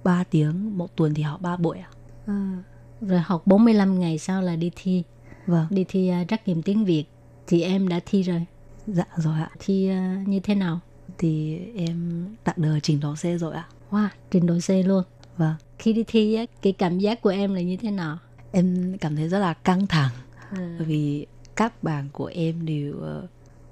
[0.03, 1.89] 3 tiếng, một tuần thì học 3 buổi ạ.
[2.25, 2.63] À,
[3.01, 5.03] rồi học 45 ngày sau là đi thi.
[5.45, 5.67] Vâng.
[5.69, 7.05] Đi thi uh, trắc nghiệm tiếng Việt
[7.47, 8.45] thì em đã thi rồi.
[8.87, 9.49] Dạ rồi ạ.
[9.59, 10.79] Thi uh, như thế nào?
[11.17, 13.67] Thì em đạt được trình độ C rồi ạ.
[13.91, 15.03] Wow, trình độ C luôn.
[15.37, 15.55] Vâng.
[15.79, 18.17] Khi đi thi cái cảm giác của em là như thế nào?
[18.51, 20.11] Em cảm thấy rất là căng thẳng.
[20.49, 20.75] À.
[20.77, 21.25] Bởi vì
[21.55, 23.29] các bạn của em đều uh,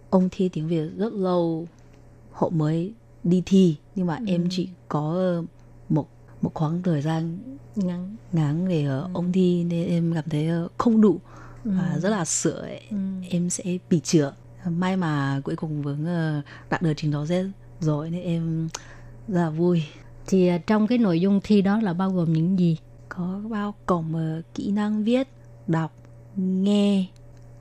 [0.09, 1.67] ông thi tiếng Việt rất lâu
[2.31, 2.93] họ mới
[3.26, 4.23] đi thi nhưng mà ừ.
[4.28, 5.45] em chỉ có uh,
[5.89, 6.07] một
[6.41, 7.38] một khoảng thời gian
[7.76, 9.09] ngắn ngắn để uh, ừ.
[9.13, 11.19] ông thi nên em cảm thấy uh, không đủ
[11.63, 11.71] ừ.
[11.78, 12.82] và rất là sợ ấy.
[12.89, 12.97] Ừ.
[13.30, 14.34] em sẽ bị trượt
[14.65, 16.05] may mà cuối cùng vẫn
[16.69, 17.49] đạt được trình độ Z
[17.80, 18.69] rồi nên em
[19.28, 19.84] rất là vui
[20.28, 22.78] thì trong cái nội dung thi đó là bao gồm những gì
[23.09, 25.28] có bao gồm uh, kỹ năng viết
[25.67, 25.93] đọc
[26.36, 27.05] nghe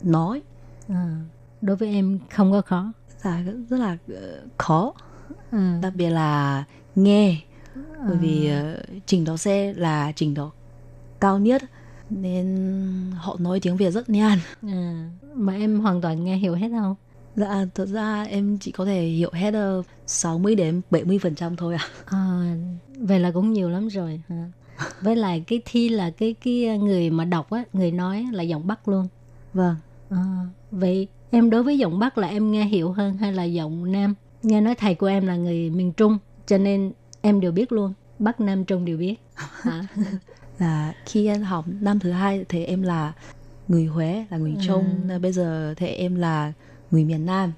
[0.03, 0.43] nói
[0.89, 1.17] à,
[1.61, 2.93] đối với em không có khó
[3.25, 4.19] dạ rất là uh,
[4.59, 4.93] khó
[5.51, 5.79] à.
[5.83, 6.65] đặc biệt là
[6.95, 7.37] nghe
[8.09, 10.51] bởi vì uh, trình độ C là trình độ
[11.21, 11.63] cao nhất
[12.11, 12.77] nên
[13.17, 16.95] họ nói tiếng Việt rất nhanh à, mà em hoàn toàn nghe hiểu hết không
[17.37, 21.57] Dạ, thật ra em chỉ có thể hiểu hết uh, 60 đến 70 phần trăm
[21.57, 21.85] thôi ạ.
[22.05, 22.19] À.
[22.19, 22.57] à,
[22.99, 24.21] vậy là cũng nhiều lắm rồi.
[24.29, 24.51] À.
[25.01, 28.67] Với lại cái thi là cái cái người mà đọc á, người nói là giọng
[28.67, 29.09] Bắc luôn.
[29.55, 29.77] Vâng.
[30.11, 33.93] À, vậy em đối với giọng Bắc là em nghe hiểu hơn hay là giọng
[33.93, 34.15] Nam?
[34.45, 37.93] Nghe nói thầy của em là người miền Trung, cho nên em đều biết luôn.
[38.19, 39.15] Bắc Nam Trung đều biết.
[39.37, 39.87] Hả?
[40.59, 43.13] là khi em học năm thứ hai thì em là
[43.69, 44.85] người Huế, là người Trung.
[45.11, 45.19] À.
[45.19, 46.53] Bây giờ thì em là
[46.91, 47.53] người miền Nam.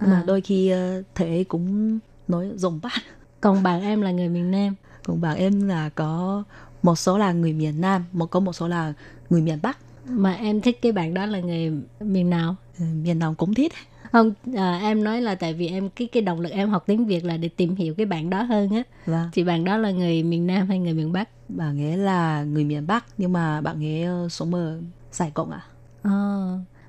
[0.00, 0.12] Nhưng à.
[0.12, 0.72] mà đôi khi
[1.14, 2.92] thầy ấy cũng nói giọng Bắc.
[3.40, 4.74] Còn bạn em là người miền Nam.
[5.04, 6.44] Còn bạn em là có
[6.82, 8.92] một số là người miền Nam, một có một số là
[9.30, 9.78] người miền Bắc
[10.08, 13.72] mà em thích cái bạn đó là người miền nào ừ, miền nào cũng thích
[14.12, 17.06] không à, em nói là tại vì em cái cái động lực em học tiếng
[17.06, 18.82] việt là để tìm hiểu cái bạn đó hơn á.
[19.06, 19.28] Vâng.
[19.32, 21.28] thì bạn đó là người miền nam hay người miền bắc?
[21.48, 25.50] Bạn ấy là người miền bắc nhưng mà bạn ấy ờ, sống ở sài gòn
[25.50, 25.62] ạ.
[26.02, 26.10] À?
[26.10, 26.14] à,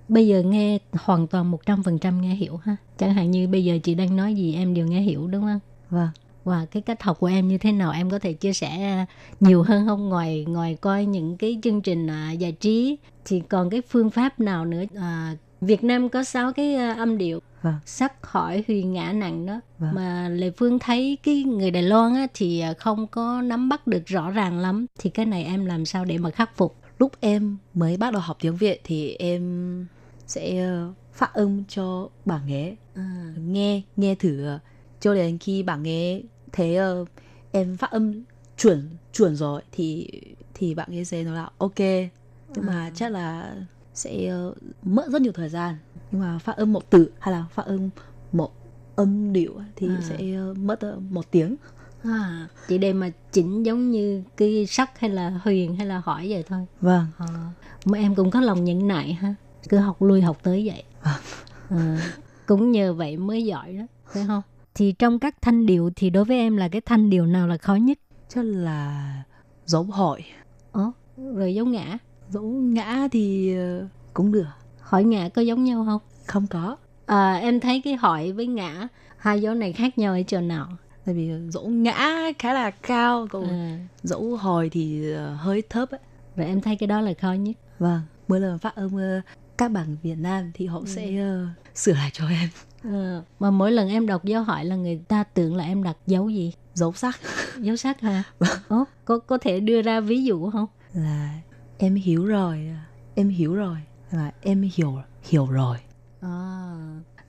[0.08, 2.76] bây giờ nghe hoàn toàn một trăm phần trăm nghe hiểu ha.
[2.98, 5.60] Chẳng hạn như bây giờ chị đang nói gì em đều nghe hiểu đúng không?
[5.90, 6.10] Vâng.
[6.44, 9.06] Và cái cách học của em như thế nào em có thể chia sẻ
[9.40, 10.10] nhiều hơn không?
[10.10, 14.40] Ngoài ngoài coi những cái chương trình à, giải trí thì còn cái phương pháp
[14.40, 15.36] nào nữa à,
[15.66, 17.76] Việt Nam có sáu cái uh, âm điệu vâng.
[17.86, 19.96] sắc hỏi huyền ngã nặng đó vâng.
[19.96, 23.88] mà lệ phương thấy cái người đài loan á, thì à, không có nắm bắt
[23.88, 27.12] được rõ ràng lắm thì cái này em làm sao để mà khắc phục lúc
[27.20, 29.86] em mới bắt đầu học tiếng việt thì em
[30.28, 30.70] sẽ
[31.14, 33.34] phát âm cho bạn ấy à.
[33.38, 34.58] nghe nghe thử
[35.00, 37.08] cho đến khi bạn ấy thế uh,
[37.52, 38.24] em phát âm
[38.58, 40.10] chuẩn chuẩn rồi thì
[40.54, 41.80] thì bạn ấy sẽ nói là ok
[42.56, 42.92] nhưng mà à.
[42.96, 43.56] chắc là
[43.94, 45.78] sẽ uh, mất rất nhiều thời gian.
[46.12, 47.90] Nhưng mà phát âm một từ hay là phát âm
[48.32, 48.52] một
[48.96, 50.02] âm điệu thì à.
[50.10, 51.56] sẽ uh, mất uh, một tiếng.
[52.04, 56.28] À, chỉ để mà chỉnh giống như cái sắc hay là huyền hay là hỏi
[56.30, 56.66] vậy thôi.
[56.82, 57.06] Vâng.
[57.18, 57.26] À,
[57.86, 59.36] mà em cũng có lòng nhẫn nại ha.
[59.70, 60.84] Cứ học lui học tới vậy.
[61.04, 61.22] Vâng.
[61.70, 62.14] à,
[62.46, 63.84] cũng nhờ vậy mới giỏi đó
[64.14, 64.42] phải không?
[64.76, 67.58] Thì trong các thanh điệu thì đối với em là cái thanh điệu nào là
[67.58, 68.00] khó nhất?
[68.30, 69.24] Chắc là
[69.66, 70.24] dấu hỏi.
[70.72, 71.98] Ồ rồi dấu ngã
[72.34, 74.46] dấu ngã thì ờ, cũng được
[74.80, 78.88] hỏi ngã có giống nhau không không có à, em thấy cái hỏi với ngã
[79.18, 80.68] hai dấu này khác nhau ở chỗ nào
[81.06, 83.80] tại vì dấu ngã khá là cao còn à.
[84.04, 86.00] dấu hồi thì ờ, hơi thấp ấy
[86.36, 88.92] rồi em thấy cái đó là khó nhất vâng mỗi lần phát âm
[89.58, 90.86] các bạn Việt Nam thì họ ừ.
[90.88, 92.50] sẽ uh, sửa lại cho em
[92.84, 95.98] À, mà mỗi lần em đọc dấu hỏi là người ta tưởng là em đặt
[96.08, 96.54] dấu gì?
[96.74, 97.20] Dấu sắc.
[97.58, 98.24] dấu sắc hả?
[98.68, 100.68] Ồ, có có thể đưa ra ví dụ không?
[100.94, 101.40] Là
[101.78, 102.70] em hiểu rồi,
[103.16, 103.78] em hiểu rồi,
[104.12, 105.78] là em hiểu hiểu rồi.
[106.22, 106.72] À,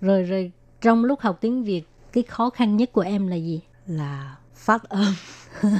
[0.00, 1.82] rồi rồi trong lúc học tiếng Việt
[2.12, 3.60] cái khó khăn nhất của em là gì?
[3.86, 5.14] Là phát âm.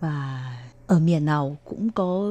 [0.00, 0.42] và
[0.86, 2.30] ở miền nào cũng có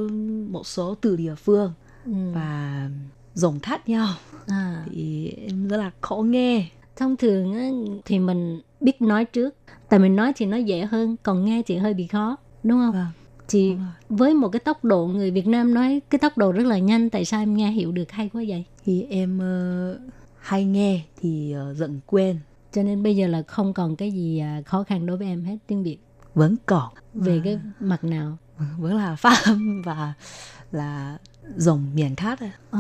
[0.49, 1.73] một số từ địa phương
[2.05, 2.11] ừ.
[2.33, 2.89] và
[3.33, 4.07] dùng khác nhau
[4.47, 4.83] à.
[4.91, 7.69] thì em rất là khó nghe thông thường á,
[8.05, 9.55] thì mình biết nói trước
[9.89, 12.91] tại mình nói thì nó dễ hơn còn nghe thì hơi bị khó đúng không
[12.91, 13.07] vâng.
[13.51, 13.75] Thì
[14.09, 17.09] với một cái tốc độ người Việt Nam nói cái tốc độ rất là nhanh
[17.09, 19.99] tại sao em nghe hiểu được hay quá vậy Thì em ờ,
[20.39, 22.39] hay nghe thì ờ, dần quên.
[22.73, 25.43] cho nên bây giờ là không còn cái gì à, khó khăn đối với em
[25.43, 25.97] hết tiếng Việt
[26.35, 26.89] Vẫn còn.
[27.13, 28.37] về cái mặt nào
[28.79, 30.13] Vẫn là phát âm và
[30.71, 31.17] là
[31.57, 32.39] dòng miền khác.
[32.71, 32.79] Ờ,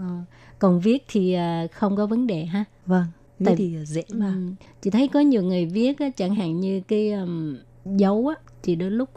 [0.00, 0.16] ờ.
[0.58, 3.04] còn viết thì à, không có vấn đề ha Vâng.
[3.38, 4.26] Viết Tại- thì dễ mà.
[4.26, 4.40] Ừ.
[4.82, 7.56] chị thấy có nhiều người viết chẳng hạn như cái um,
[7.96, 9.10] dấu á thì đôi lúc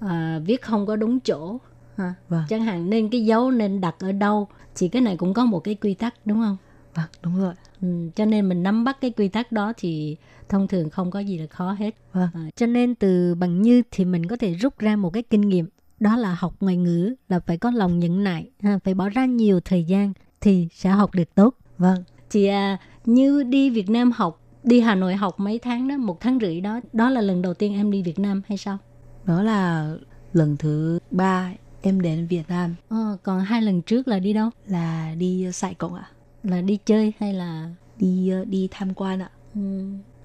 [0.00, 1.58] à, viết không có đúng chỗ
[1.96, 2.14] ha.
[2.28, 2.42] Vâng.
[2.48, 5.60] chẳng hạn nên cái dấu nên đặt ở đâu thì cái này cũng có một
[5.60, 6.56] cái quy tắc đúng không
[6.94, 7.54] Vâng, đúng rồi.
[7.82, 7.88] ừ.
[8.14, 10.16] cho nên mình nắm bắt cái quy tắc đó thì
[10.48, 12.28] thông thường không có gì là khó hết Vâng.
[12.34, 15.40] à, cho nên từ bằng như thì mình có thể rút ra một cái kinh
[15.40, 15.68] nghiệm
[16.00, 19.24] đó là học ngoại ngữ là phải có lòng nhẫn nại ha, phải bỏ ra
[19.26, 22.04] nhiều thời gian thì sẽ học được tốt Vâng.
[22.30, 26.20] thì à, như đi Việt Nam học đi Hà Nội học mấy tháng đó một
[26.20, 28.78] tháng rưỡi đó đó là lần đầu tiên em đi Việt Nam hay sao?
[29.24, 29.92] Đó là
[30.32, 31.52] lần thứ ba
[31.82, 32.74] em đến Việt Nam.
[32.88, 34.50] Ờ, còn hai lần trước là đi đâu?
[34.66, 36.08] Là đi Sài Gòn ạ.
[36.42, 37.70] là đi chơi hay là?
[37.98, 39.30] Đi đi tham quan ạ.
[39.54, 39.60] ừ,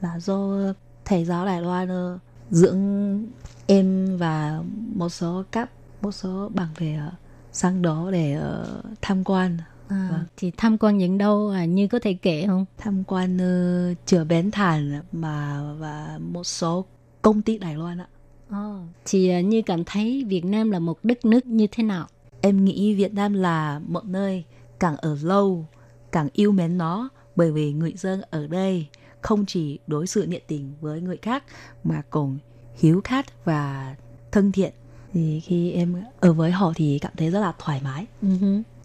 [0.01, 0.57] Là do
[1.05, 2.19] thầy giáo Đài Loan ờ,
[2.51, 3.23] dưỡng
[3.67, 4.61] em và
[4.95, 5.69] một số các
[6.01, 7.11] một số bạn bè ờ,
[7.51, 9.57] sang đó để ờ, tham quan
[9.91, 10.23] à, Vâng.
[10.37, 14.23] thì tham quan những đâu à, như có thể kể không tham quan uh, chợ
[14.25, 16.85] Bến Thành mà và một số
[17.21, 18.07] công ty Đài Loan ạ.
[18.49, 22.07] Ờ, thì à, như cảm thấy Việt Nam là một đất nước như thế nào
[22.41, 24.43] Em nghĩ Việt Nam là một nơi
[24.79, 25.65] càng ở lâu
[26.11, 28.87] càng yêu mến nó bởi vì người dân ở đây
[29.21, 31.43] không chỉ đối xử nhiệt tình với người khác
[31.83, 32.37] mà còn
[32.75, 33.95] hiếu khách và
[34.31, 34.73] thân thiện.
[35.13, 38.05] Thì khi em ở với họ thì cảm thấy rất là thoải mái.
[38.21, 38.27] Ừ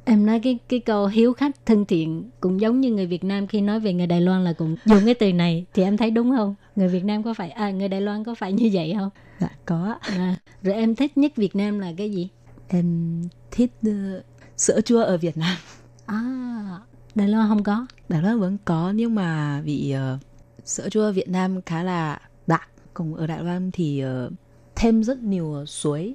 [0.09, 3.47] Em nói cái cái câu hiếu khách thân thiện cũng giống như người Việt Nam
[3.47, 6.11] khi nói về người Đài Loan là cũng dùng cái từ này thì em thấy
[6.11, 6.55] đúng không?
[6.77, 9.11] Người Việt Nam có phải à người Đài Loan có phải như vậy không?
[9.41, 9.95] Dạ có.
[10.01, 12.29] À, rồi em thích nhất Việt Nam là cái gì?
[12.69, 14.23] Em thích ờ,
[14.57, 15.57] sữa chua ở Việt Nam.
[16.07, 16.23] À,
[17.15, 17.87] Đài Loan không có.
[18.09, 20.19] Đài Loan vẫn có nhưng mà vì ờ,
[20.65, 22.69] sữa chua Việt Nam khá là đặc.
[22.95, 24.31] Còn ở Đài Loan thì ờ,
[24.77, 26.15] thêm rất nhiều suối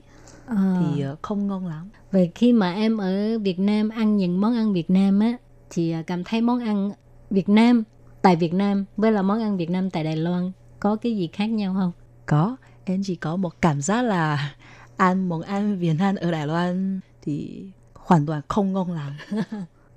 [0.55, 1.89] À, thì ờ, không ngon lắm.
[2.11, 5.37] về khi mà em ở Việt Nam ăn những món ăn Việt Nam á
[5.69, 6.91] thì à, cảm thấy món ăn
[7.29, 7.83] Việt Nam
[8.21, 11.29] tại Việt Nam với là món ăn Việt Nam tại Đài Loan có cái gì
[11.33, 11.91] khác nhau không?
[12.25, 14.53] Có, em chỉ có một cảm giác là
[14.97, 19.13] ăn món ăn Việt Nam ở Đài Loan thì hoàn toàn không ngon lắm.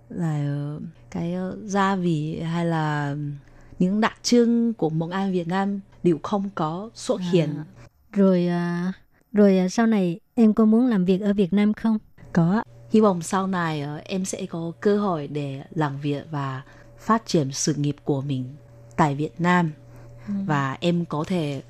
[0.09, 0.81] là ờ,
[1.11, 3.17] cái ờ, gia vị hay là
[3.79, 7.51] những đặc trưng của món ăn Việt Nam đều không có xuất hiện.
[7.57, 7.65] À,
[8.13, 8.93] rồi à,
[9.35, 11.99] rồi à, sau này em có muốn làm việc ở Việt Nam không?
[12.33, 12.63] Có.
[12.91, 16.63] Hy vọng sau này ờ, em sẽ có cơ hội để làm việc và
[16.99, 18.45] phát triển sự nghiệp của mình
[18.97, 19.73] tại Việt Nam.
[20.47, 21.63] Và em có thể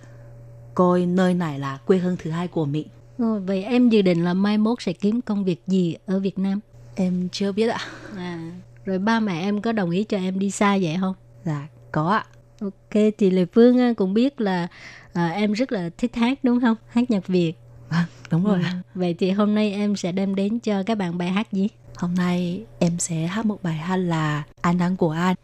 [0.74, 2.86] coi nơi này là quê hương thứ hai của mình.
[3.18, 6.38] Rồi, vậy em dự định là mai mốt sẽ kiếm công việc gì ở Việt
[6.38, 6.60] Nam?
[6.94, 7.78] Em chưa biết ạ.
[8.16, 8.52] À,
[8.84, 11.14] rồi ba mẹ em có đồng ý cho em đi xa vậy không?
[11.44, 12.24] Dạ, có ạ.
[12.60, 14.68] Ok, thì Lê Phương á, cũng biết là
[15.14, 16.76] à, em rất là thích hát đúng không?
[16.88, 17.54] Hát nhạc Việt.
[17.90, 18.58] Vâng, đúng rồi.
[18.58, 18.78] Ừ.
[18.94, 21.68] Vậy thì hôm nay em sẽ đem đến cho các bạn bài hát gì?
[21.96, 25.34] Hôm nay em sẽ hát một bài hát là An Nắng của An.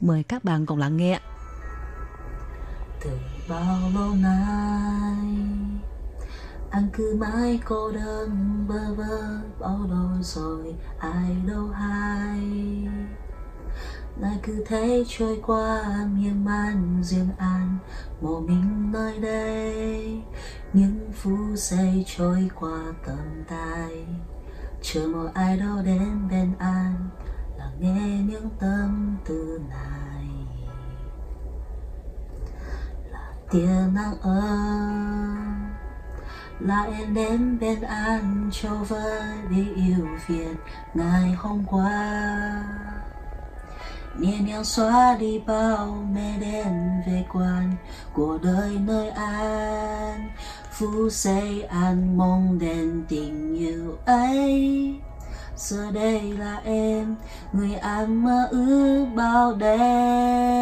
[0.00, 1.12] Mời các bạn cùng lắng nghe.
[1.12, 1.20] ạ.
[3.04, 3.10] Từ
[3.48, 5.34] bao lâu nay
[6.70, 12.38] Anh cứ mãi cô đơn bơ vơ Bao lâu rồi ai đâu hay
[14.20, 15.82] lại cứ thế trôi qua
[16.14, 17.78] miên man riêng an,
[18.20, 20.22] Một mình nơi đây.
[20.72, 24.06] Những phút giây trôi qua tầm tay.
[24.82, 27.08] Chờ một ai đó đến bên an,
[27.58, 30.28] Lắng nghe những tâm tư này.
[33.10, 35.68] Là tia nắng ấm
[36.60, 40.54] là em đến bên an cho vơi đi yêu phiền
[40.94, 42.64] ngày hôm qua
[44.18, 47.72] nhẹ nhàng xóa đi bao mê đen về quan
[48.12, 50.28] của đời nơi an.
[50.72, 54.94] Phú xây an mong đèn tình yêu ấy.
[55.56, 57.14] Giờ đây là em,
[57.52, 60.58] người anh mơ ước bao đêm.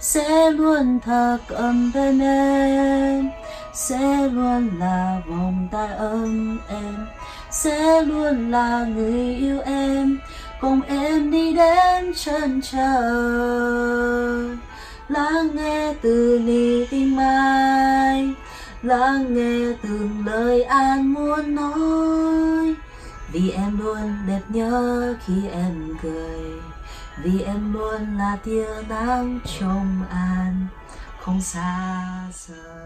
[0.00, 3.30] Sẽ luôn thật ấm bên em.
[3.74, 7.06] Sẽ luôn là vòng tay ấm em.
[7.50, 10.18] Sẽ luôn là người yêu em
[10.60, 14.56] cùng em đi đến chân trời.
[15.08, 18.34] Lắng nghe từ ly tinh mai.
[18.82, 22.74] Lắng nghe từng lời an muốn nói.
[23.32, 26.60] Vì em luôn đẹp nhớ khi em cười.
[27.22, 30.66] Vì em luôn là tia nắng trong an.
[31.20, 32.02] Không xa
[32.48, 32.85] rời.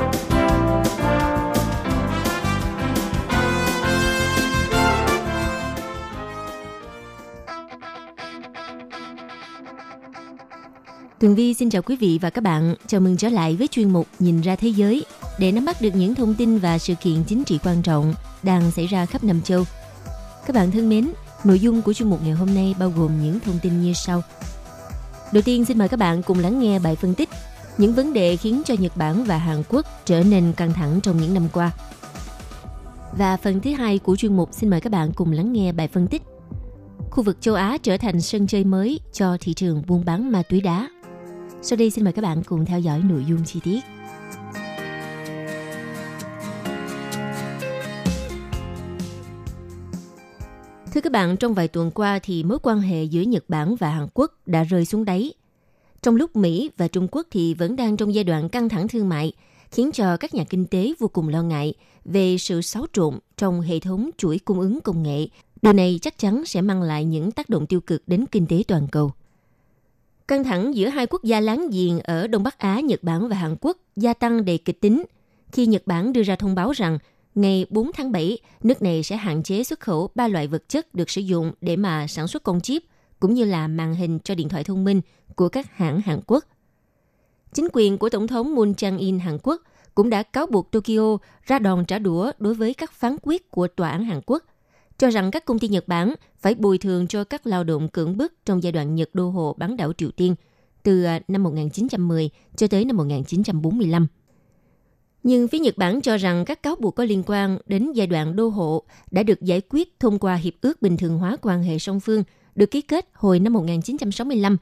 [11.21, 12.75] Tường Vi xin chào quý vị và các bạn.
[12.87, 15.05] Chào mừng trở lại với chuyên mục Nhìn ra thế giới
[15.39, 18.13] để nắm bắt được những thông tin và sự kiện chính trị quan trọng
[18.43, 19.63] đang xảy ra khắp Nam châu.
[20.47, 21.11] Các bạn thân mến,
[21.43, 24.21] nội dung của chuyên mục ngày hôm nay bao gồm những thông tin như sau.
[25.33, 27.29] Đầu tiên xin mời các bạn cùng lắng nghe bài phân tích
[27.77, 31.17] những vấn đề khiến cho Nhật Bản và Hàn Quốc trở nên căng thẳng trong
[31.17, 31.71] những năm qua.
[33.17, 35.87] Và phần thứ hai của chuyên mục xin mời các bạn cùng lắng nghe bài
[35.87, 36.21] phân tích
[37.11, 40.43] Khu vực châu Á trở thành sân chơi mới cho thị trường buôn bán ma
[40.49, 40.89] túy đá.
[41.63, 43.79] Sau đây xin mời các bạn cùng theo dõi nội dung chi tiết.
[50.93, 53.89] Thưa các bạn, trong vài tuần qua thì mối quan hệ giữa Nhật Bản và
[53.89, 55.33] Hàn Quốc đã rơi xuống đáy.
[56.01, 59.09] Trong lúc Mỹ và Trung Quốc thì vẫn đang trong giai đoạn căng thẳng thương
[59.09, 59.33] mại,
[59.71, 61.73] khiến cho các nhà kinh tế vô cùng lo ngại
[62.05, 65.27] về sự xáo trộn trong hệ thống chuỗi cung ứng công nghệ.
[65.61, 68.63] Điều này chắc chắn sẽ mang lại những tác động tiêu cực đến kinh tế
[68.67, 69.11] toàn cầu.
[70.31, 73.35] Căng thẳng giữa hai quốc gia láng giềng ở Đông Bắc Á, Nhật Bản và
[73.35, 75.03] Hàn Quốc gia tăng đầy kịch tính
[75.51, 76.97] khi Nhật Bản đưa ra thông báo rằng
[77.35, 80.95] ngày 4 tháng 7, nước này sẽ hạn chế xuất khẩu ba loại vật chất
[80.95, 82.83] được sử dụng để mà sản xuất con chip
[83.19, 85.01] cũng như là màn hình cho điện thoại thông minh
[85.35, 86.45] của các hãng Hàn Quốc.
[87.53, 89.61] Chính quyền của Tổng thống Moon Jae-in Hàn Quốc
[89.95, 93.67] cũng đã cáo buộc Tokyo ra đòn trả đũa đối với các phán quyết của
[93.67, 94.43] tòa án Hàn Quốc
[95.01, 98.17] cho rằng các công ty Nhật Bản phải bồi thường cho các lao động cưỡng
[98.17, 100.35] bức trong giai đoạn Nhật đô hộ bán đảo Triều Tiên
[100.83, 104.07] từ à, năm 1910 cho tới năm 1945.
[105.23, 108.35] Nhưng phía Nhật Bản cho rằng các cáo buộc có liên quan đến giai đoạn
[108.35, 111.79] đô hộ đã được giải quyết thông qua Hiệp ước Bình thường hóa quan hệ
[111.79, 112.23] song phương
[112.55, 114.57] được ký kết hồi năm 1965.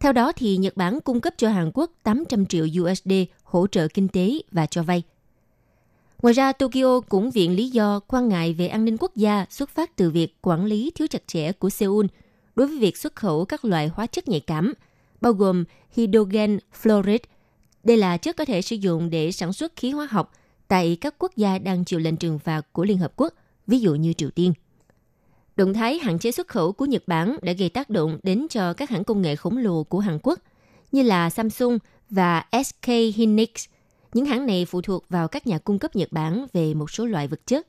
[0.00, 3.12] Theo đó thì Nhật Bản cung cấp cho Hàn Quốc 800 triệu USD
[3.42, 5.02] hỗ trợ kinh tế và cho vay.
[6.24, 9.70] Ngoài ra, Tokyo cũng viện lý do quan ngại về an ninh quốc gia xuất
[9.70, 12.06] phát từ việc quản lý thiếu chặt chẽ của Seoul
[12.56, 14.74] đối với việc xuất khẩu các loại hóa chất nhạy cảm,
[15.20, 17.18] bao gồm hydrogen fluoride.
[17.84, 20.32] Đây là chất có thể sử dụng để sản xuất khí hóa học
[20.68, 23.34] tại các quốc gia đang chịu lệnh trừng phạt của Liên Hợp Quốc,
[23.66, 24.52] ví dụ như Triều Tiên.
[25.56, 28.72] Động thái hạn chế xuất khẩu của Nhật Bản đã gây tác động đến cho
[28.72, 30.38] các hãng công nghệ khổng lồ của Hàn Quốc
[30.92, 31.78] như là Samsung
[32.10, 33.48] và SK Hynix–
[34.14, 37.06] những hãng này phụ thuộc vào các nhà cung cấp Nhật Bản về một số
[37.06, 37.66] loại vật chất.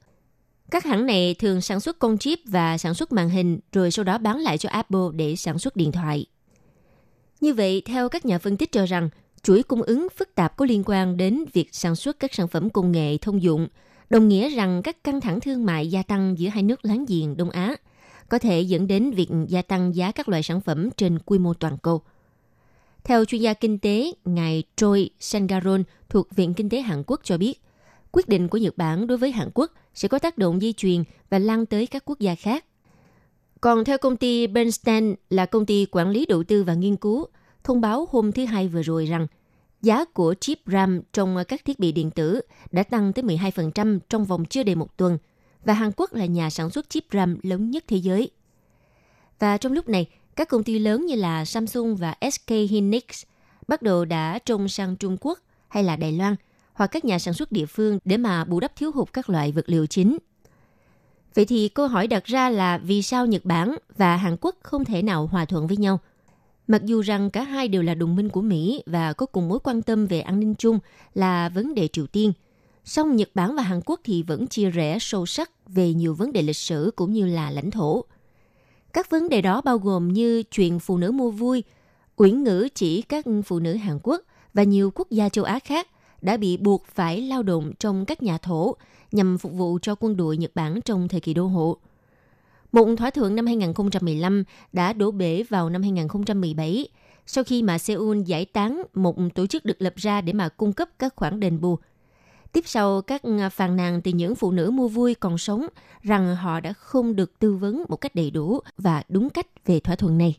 [0.71, 4.05] Các hãng này thường sản xuất con chip và sản xuất màn hình rồi sau
[4.05, 6.25] đó bán lại cho Apple để sản xuất điện thoại.
[7.41, 9.09] Như vậy, theo các nhà phân tích cho rằng,
[9.43, 12.69] chuỗi cung ứng phức tạp có liên quan đến việc sản xuất các sản phẩm
[12.69, 13.67] công nghệ thông dụng,
[14.09, 17.37] đồng nghĩa rằng các căng thẳng thương mại gia tăng giữa hai nước láng giềng
[17.37, 17.75] Đông Á
[18.29, 21.53] có thể dẫn đến việc gia tăng giá các loại sản phẩm trên quy mô
[21.53, 22.01] toàn cầu–
[23.05, 27.37] theo chuyên gia kinh tế, ngài Choi Sangaron thuộc Viện Kinh tế Hàn Quốc cho
[27.37, 27.61] biết,
[28.11, 31.03] quyết định của Nhật Bản đối với Hàn Quốc sẽ có tác động di truyền
[31.29, 32.65] và lan tới các quốc gia khác.
[33.61, 37.27] Còn theo công ty Bernstein là công ty quản lý đầu tư và nghiên cứu,
[37.63, 39.27] thông báo hôm thứ Hai vừa rồi rằng
[39.81, 42.41] giá của chip RAM trong các thiết bị điện tử
[42.71, 45.17] đã tăng tới 12% trong vòng chưa đầy một tuần
[45.65, 48.29] và Hàn Quốc là nhà sản xuất chip RAM lớn nhất thế giới.
[49.39, 53.03] Và trong lúc này, các công ty lớn như là Samsung và SK Hynix
[53.67, 56.35] bắt đầu đã trông sang Trung Quốc hay là Đài Loan
[56.73, 59.51] hoặc các nhà sản xuất địa phương để mà bù đắp thiếu hụt các loại
[59.51, 60.17] vật liệu chính.
[61.35, 64.85] Vậy thì câu hỏi đặt ra là vì sao Nhật Bản và Hàn Quốc không
[64.85, 65.99] thể nào hòa thuận với nhau?
[66.67, 69.59] Mặc dù rằng cả hai đều là đồng minh của Mỹ và có cùng mối
[69.59, 70.79] quan tâm về an ninh chung
[71.13, 72.33] là vấn đề Triều Tiên,
[72.85, 76.33] song Nhật Bản và Hàn Quốc thì vẫn chia rẽ sâu sắc về nhiều vấn
[76.33, 78.03] đề lịch sử cũng như là lãnh thổ.
[78.95, 81.63] Các vấn đề đó bao gồm như chuyện phụ nữ mua vui,
[82.15, 84.21] uyển ngữ chỉ các phụ nữ Hàn Quốc
[84.53, 85.87] và nhiều quốc gia châu Á khác
[86.21, 88.75] đã bị buộc phải lao động trong các nhà thổ
[89.11, 91.77] nhằm phục vụ cho quân đội Nhật Bản trong thời kỳ đô hộ.
[92.71, 94.43] Một thỏa thuận năm 2015
[94.73, 96.87] đã đổ bể vào năm 2017
[97.25, 100.73] sau khi mà Seoul giải tán một tổ chức được lập ra để mà cung
[100.73, 101.77] cấp các khoản đền bù
[102.51, 105.67] Tiếp sau các à, phàn nàn từ những phụ nữ mua vui còn sống
[106.01, 109.79] rằng họ đã không được tư vấn một cách đầy đủ và đúng cách về
[109.79, 110.37] thỏa thuận này.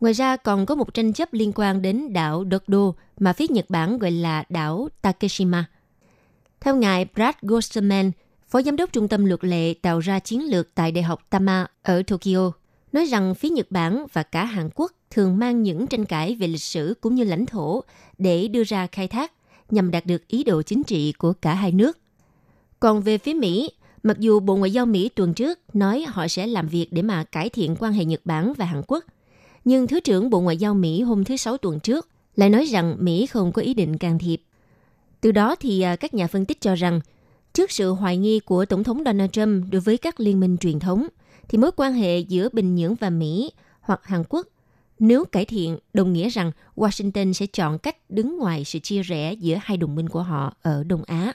[0.00, 3.70] Ngoài ra còn có một tranh chấp liên quan đến đảo Dokdo mà phía Nhật
[3.70, 5.64] Bản gọi là đảo Takeshima.
[6.60, 8.10] Theo ngài Brad Gosterman,
[8.48, 11.66] Phó Giám đốc Trung tâm Luật lệ tạo ra chiến lược tại Đại học Tama
[11.82, 12.52] ở Tokyo,
[12.92, 16.46] nói rằng phía Nhật Bản và cả Hàn Quốc thường mang những tranh cãi về
[16.46, 17.84] lịch sử cũng như lãnh thổ
[18.18, 19.32] để đưa ra khai thác
[19.70, 21.98] nhằm đạt được ý đồ chính trị của cả hai nước.
[22.80, 23.70] Còn về phía Mỹ,
[24.02, 27.24] mặc dù Bộ Ngoại giao Mỹ tuần trước nói họ sẽ làm việc để mà
[27.24, 29.04] cải thiện quan hệ Nhật Bản và Hàn Quốc,
[29.64, 32.96] nhưng Thứ trưởng Bộ Ngoại giao Mỹ hôm thứ Sáu tuần trước lại nói rằng
[32.98, 34.42] Mỹ không có ý định can thiệp.
[35.20, 37.00] Từ đó thì à, các nhà phân tích cho rằng,
[37.52, 40.78] trước sự hoài nghi của Tổng thống Donald Trump đối với các liên minh truyền
[40.78, 41.06] thống,
[41.48, 43.50] thì mối quan hệ giữa Bình Nhưỡng và Mỹ
[43.80, 44.46] hoặc Hàn Quốc
[44.98, 49.32] nếu cải thiện đồng nghĩa rằng Washington sẽ chọn cách đứng ngoài sự chia rẽ
[49.32, 51.32] giữa hai đồng minh của họ ở Đông Á.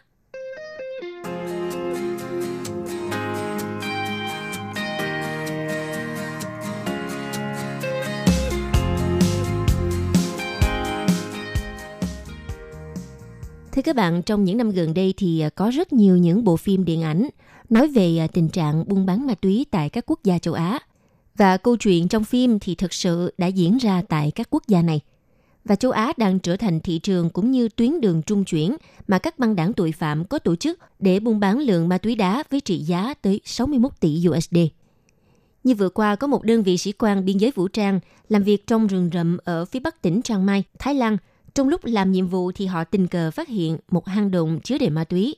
[13.71, 16.57] Thưa các bạn, trong những năm gần đây thì à, có rất nhiều những bộ
[16.57, 17.29] phim điện ảnh
[17.69, 20.79] nói về à, tình trạng buôn bán ma túy tại các quốc gia châu Á.
[21.39, 24.81] Và câu chuyện trong phim thì thực sự đã diễn ra tại các quốc gia
[24.81, 24.99] này.
[25.65, 28.75] Và châu Á đang trở thành thị trường cũng như tuyến đường trung chuyển
[29.07, 32.15] mà các băng đảng tội phạm có tổ chức để buôn bán lượng ma túy
[32.15, 34.57] đá với trị giá tới 61 tỷ USD.
[35.63, 38.67] Như vừa qua, có một đơn vị sĩ quan biên giới vũ trang làm việc
[38.67, 41.17] trong rừng rậm ở phía bắc tỉnh Chiang Mai, Thái Lan–
[41.59, 44.77] trong lúc làm nhiệm vụ thì họ tình cờ phát hiện một hang động chứa
[44.77, 45.35] đầy ma túy.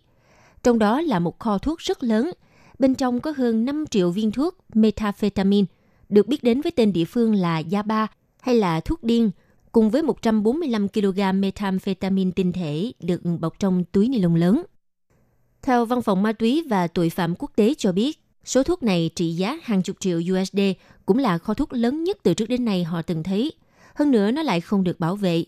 [0.64, 2.32] Trong đó là một kho thuốc rất lớn.
[2.80, 5.66] Bên trong có hơn 5 triệu viên thuốc methamphetamine,
[6.12, 8.08] được biết đến với tên địa phương là Yaba
[8.42, 9.32] hay là thuốc điên,
[9.72, 14.64] cùng với 145 kg methamphetamine tinh thể được bọc trong túi ni lông lớn.
[15.62, 19.10] Theo Văn phòng Ma túy và Tội phạm Quốc tế cho biết, số thuốc này
[19.16, 20.60] trị giá hàng chục triệu USD
[21.06, 23.52] cũng là kho thuốc lớn nhất từ trước đến nay họ từng thấy.
[23.96, 25.46] Hơn nữa nó lại không được bảo vệ,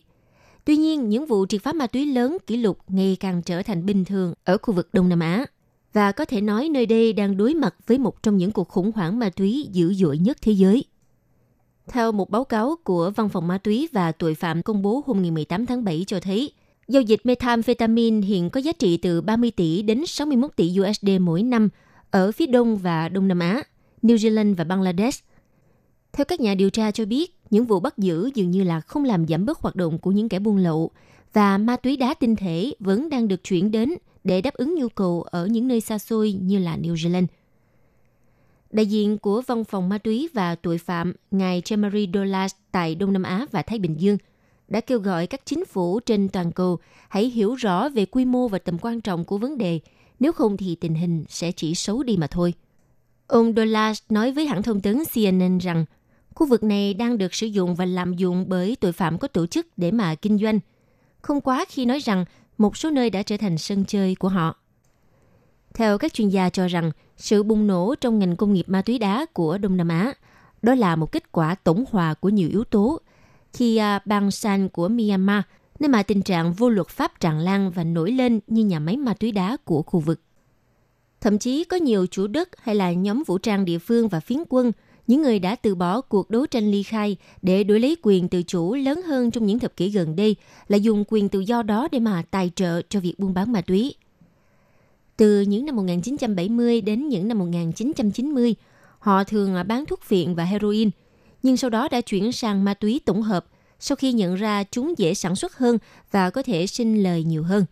[0.66, 3.86] Tuy nhiên, những vụ triệt phá ma túy lớn kỷ lục ngày càng trở thành
[3.86, 5.46] bình thường ở khu vực Đông Nam Á.
[5.94, 8.92] Và có thể nói nơi đây đang đối mặt với một trong những cuộc khủng
[8.96, 10.86] hoảng ma túy dữ dội nhất thế giới.
[11.88, 15.22] Theo một báo cáo của Văn phòng Ma túy và Tội phạm công bố hôm
[15.22, 16.52] ngày 18 tháng 7 cho thấy,
[16.88, 21.44] giao dịch methamphetamine hiện có giá trị từ 30 tỷ đến 61 tỷ USD mỗi
[21.44, 21.70] năm
[22.12, 23.64] ở phía Đông và Đông Nam Á,
[24.04, 25.24] New Zealand và Bangladesh.
[26.14, 29.04] Theo các nhà điều tra cho biết, những vụ bắt giữ dường như là không
[29.04, 30.92] làm giảm bớt hoạt động của những kẻ buôn lậu
[31.34, 34.90] và ma túy đá tinh thể vẫn đang được chuyển đến để đáp ứng nhu
[34.90, 37.26] cầu ở những nơi xa xôi như là New Zealand.
[38.72, 43.14] Đại diện của Văn phòng Ma túy và Tội phạm ngài Jamari Dolas tại Đông
[43.14, 44.18] Nam Á và Thái Bình Dương
[44.68, 46.78] đã kêu gọi các chính phủ trên toàn cầu
[47.10, 49.80] hãy hiểu rõ về quy mô và tầm quan trọng của vấn đề,
[50.20, 52.54] nếu không thì tình hình sẽ chỉ xấu đi mà thôi.
[53.28, 55.86] Ông Dolas nói với hãng thông tấn CNN rằng
[56.36, 59.46] Khu vực này đang được sử dụng và lạm dụng bởi tội phạm có tổ
[59.46, 60.60] chức để mà kinh doanh.
[61.22, 62.26] Không quá khi nói rằng
[62.64, 64.56] một số nơi đã trở thành sân chơi của họ.
[65.74, 69.00] Theo các chuyên gia cho rằng, sự bùng nổ trong ngành công nghiệp ma túy
[69.00, 70.14] đá của Đông Nam Á
[70.62, 73.00] đó là một kết quả tổng hòa của nhiều yếu tố.
[73.54, 75.42] Khi à, bang San của Myanmar,
[75.80, 78.98] nơi mà tình trạng vô luật pháp tràn lan và nổi lên như nhà máy
[78.98, 80.22] ma túy đá của khu vực.
[81.22, 84.40] Thậm chí có nhiều chủ đất hay là nhóm vũ trang địa phương và phiến
[84.50, 84.72] quân
[85.08, 88.44] những người đã từ bỏ cuộc đấu tranh ly khai để đổi lấy quyền tự
[88.44, 90.36] chủ lớn hơn trong những thập kỷ gần đây
[90.68, 93.62] là dùng quyền tự do đó để mà tài trợ cho việc buôn bán ma
[93.62, 93.96] túy.
[95.18, 98.56] Từ những năm 1970 đến những năm 1990,
[99.00, 100.90] họ thường bán thuốc phiện và heroin,
[101.44, 103.46] nhưng sau đó đã chuyển sang ma túy tổng hợp
[103.80, 105.78] sau khi nhận ra chúng dễ sản xuất hơn
[106.12, 107.66] và có thể sinh lời nhiều hơn.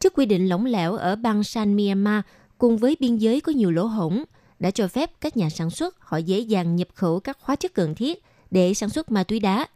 [0.00, 2.20] Trước quy định lỏng lẻo ở bang San Myanmar
[2.58, 4.24] cùng với biên giới có nhiều lỗ hổng–
[4.60, 7.74] đã cho phép các nhà sản xuất họ dễ dàng nhập khẩu các hóa chất
[7.74, 9.66] cần thiết để sản xuất ma túy đá.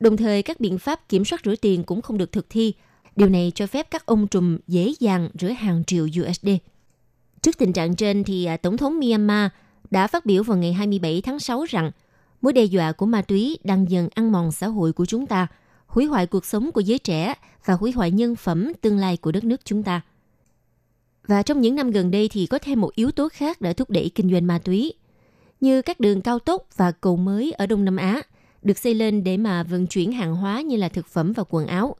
[0.00, 2.74] Đồng thời, các biện pháp kiểm soát rửa tiền cũng không được thực thi.
[3.16, 6.48] Điều này cho phép các ông trùm dễ dàng rửa hàng triệu USD.
[7.42, 9.50] Trước tình trạng trên, thì à, Tổng thống Myanmar
[9.90, 11.90] đã phát biểu vào ngày 27 tháng 6 rằng
[12.42, 15.46] mối đe dọa của ma túy đang dần ăn mòn xã hội của chúng ta,
[15.86, 19.32] hủy hoại cuộc sống của giới trẻ và hủy hoại nhân phẩm tương lai của
[19.32, 20.00] đất nước chúng ta.
[21.26, 23.90] Và trong những năm gần đây thì có thêm một yếu tố khác đã thúc
[23.90, 24.92] đẩy kinh doanh ma túy,
[25.60, 28.22] như các đường cao tốc và cầu mới ở Đông Nam Á
[28.62, 31.66] được xây lên để mà vận chuyển hàng hóa như là thực phẩm và quần
[31.66, 31.96] áo.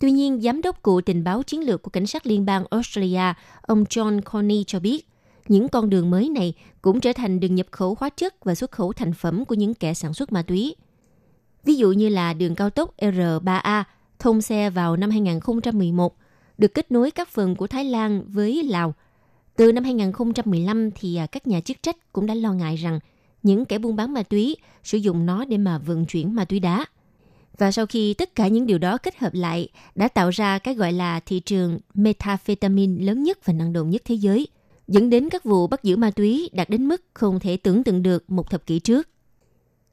[0.00, 3.34] Tuy nhiên, giám đốc cụ tình báo chiến lược của cảnh sát liên bang Australia,
[3.62, 5.08] ông John Corney cho biết,
[5.48, 8.70] những con đường mới này cũng trở thành đường nhập khẩu hóa chất và xuất
[8.70, 10.76] khẩu thành phẩm của những kẻ sản xuất ma túy.
[11.64, 13.84] Ví dụ như là đường cao tốc R3A
[14.18, 16.16] thông xe vào năm 2011
[16.58, 18.94] được kết nối các phần của Thái Lan với Lào.
[19.56, 23.00] Từ năm 2015 thì à, các nhà chức trách cũng đã lo ngại rằng
[23.42, 26.60] những kẻ buôn bán ma túy sử dụng nó để mà vận chuyển ma túy
[26.60, 26.86] đá.
[27.58, 30.74] Và sau khi tất cả những điều đó kết hợp lại đã tạo ra cái
[30.74, 34.48] gọi là thị trường methamphetamine lớn nhất và năng động nhất thế giới,
[34.88, 38.02] dẫn đến các vụ bắt giữ ma túy đạt đến mức không thể tưởng tượng
[38.02, 39.08] được một thập kỷ trước.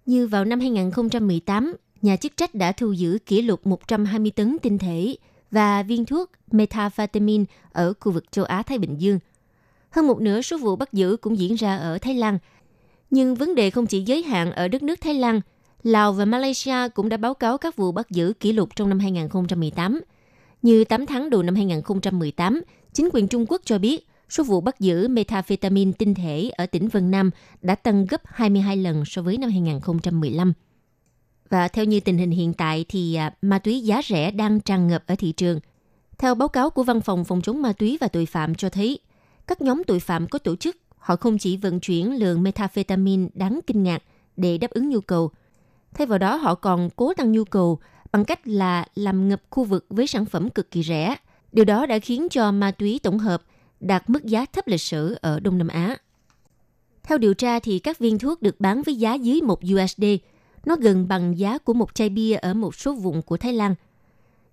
[0.06, 4.78] Như vào năm 2018, nhà chức trách đã thu giữ kỷ lục 120 tấn tinh
[4.78, 5.16] thể
[5.52, 9.20] và viên thuốc metafetamin ở khu vực châu Á-Thái Bình Dương.
[9.90, 12.38] Hơn một nửa số vụ bắt giữ cũng diễn ra ở Thái Lan.
[13.10, 15.42] Nhưng vấn đề không chỉ giới hạn ở đất nước Thái Lan,
[15.84, 19.00] Lào và Malaysia cũng đã báo cáo các vụ bắt giữ kỷ lục trong năm
[19.00, 20.02] 2018.
[20.62, 22.62] Như 8 tháng đầu năm 2018,
[22.94, 26.88] chính quyền Trung Quốc cho biết số vụ bắt giữ metafetamin tinh thể ở tỉnh
[26.88, 27.32] Vân Nam
[27.62, 30.54] đã tăng gấp 22 lần so với năm 2015.
[31.52, 34.88] Và theo như tình hình hiện tại thì à, ma túy giá rẻ đang tràn
[34.88, 35.60] ngập ở thị trường.
[36.18, 39.00] Theo báo cáo của Văn phòng Phòng chống ma túy và tội phạm cho thấy,
[39.48, 43.60] các nhóm tội phạm có tổ chức, họ không chỉ vận chuyển lượng methamphetamine đáng
[43.68, 44.04] kinh ngạc
[44.38, 45.32] để đáp ứng nhu cầu.
[45.94, 47.80] Thay vào đó họ còn cố tăng nhu cầu
[48.12, 51.16] bằng cách là làm ngập khu vực với sản phẩm cực kỳ rẻ.
[51.52, 53.44] Điều đó đã khiến cho ma túy tổng hợp
[53.80, 55.98] đạt mức giá thấp lịch sử ở Đông Nam Á.
[57.04, 60.04] Theo điều tra thì các viên thuốc được bán với giá dưới 1 USD,
[60.66, 63.76] nó gần bằng giá của một chai bia ở một số vùng của Thái Lan.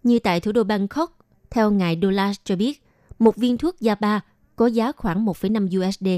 [0.02, 1.18] Như tại thủ đô Bangkok,
[1.50, 2.82] theo ngài Dola cho biết,
[3.18, 4.20] một viên thuốc Yaba
[4.56, 6.08] có giá khoảng 1,5 USD,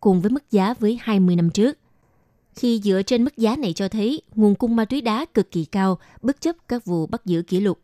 [0.00, 1.78] cùng với mức giá với 20 năm trước.
[2.54, 5.64] Khi dựa trên mức giá này cho thấy nguồn cung ma túy đá cực kỳ
[5.64, 7.78] cao, bất chấp các vụ bắt giữ kỷ lục.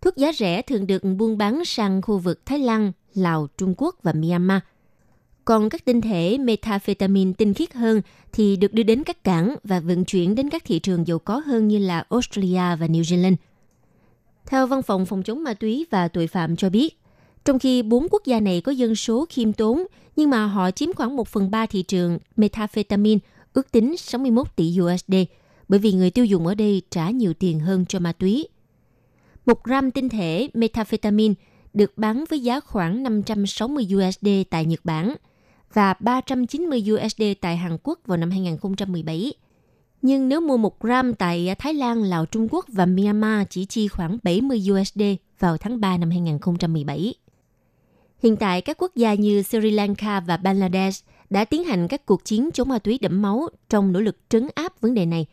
[0.00, 3.96] Thuốc giá rẻ thường được buôn bán sang khu vực Thái Lan, Lào, Trung Quốc
[4.02, 4.60] và Myanmar.
[5.44, 9.80] Còn các tinh thể methamphetamine tinh khiết hơn thì được đưa đến các cảng và
[9.80, 13.34] vận chuyển đến các thị trường giàu có hơn như là Australia và New Zealand.
[14.46, 16.98] Theo Văn phòng Phòng chống ma túy và tội phạm cho biết,
[17.44, 19.84] trong khi bốn quốc gia này có dân số khiêm tốn,
[20.16, 23.20] nhưng mà họ chiếm khoảng 1 phần 3 thị trường methamphetamine,
[23.52, 25.14] ước tính 61 tỷ USD,
[25.68, 28.48] bởi vì người tiêu dùng ở đây trả nhiều tiền hơn cho ma túy.
[29.46, 31.34] Một gram tinh thể methamphetamine
[31.74, 35.14] được bán với giá khoảng 560 USD tại Nhật Bản
[35.74, 39.32] và 390 USD tại Hàn Quốc vào năm 2017.
[40.02, 43.88] Nhưng nếu mua 1 gram tại Thái Lan, Lào, Trung Quốc và Myanmar chỉ chi
[43.88, 45.02] khoảng 70 USD
[45.38, 47.14] vào tháng 3 năm 2017.
[48.22, 52.24] Hiện tại, các quốc gia như Sri Lanka và Bangladesh đã tiến hành các cuộc
[52.24, 55.26] chiến chống ma túy đẫm máu trong nỗ lực trấn áp vấn đề này.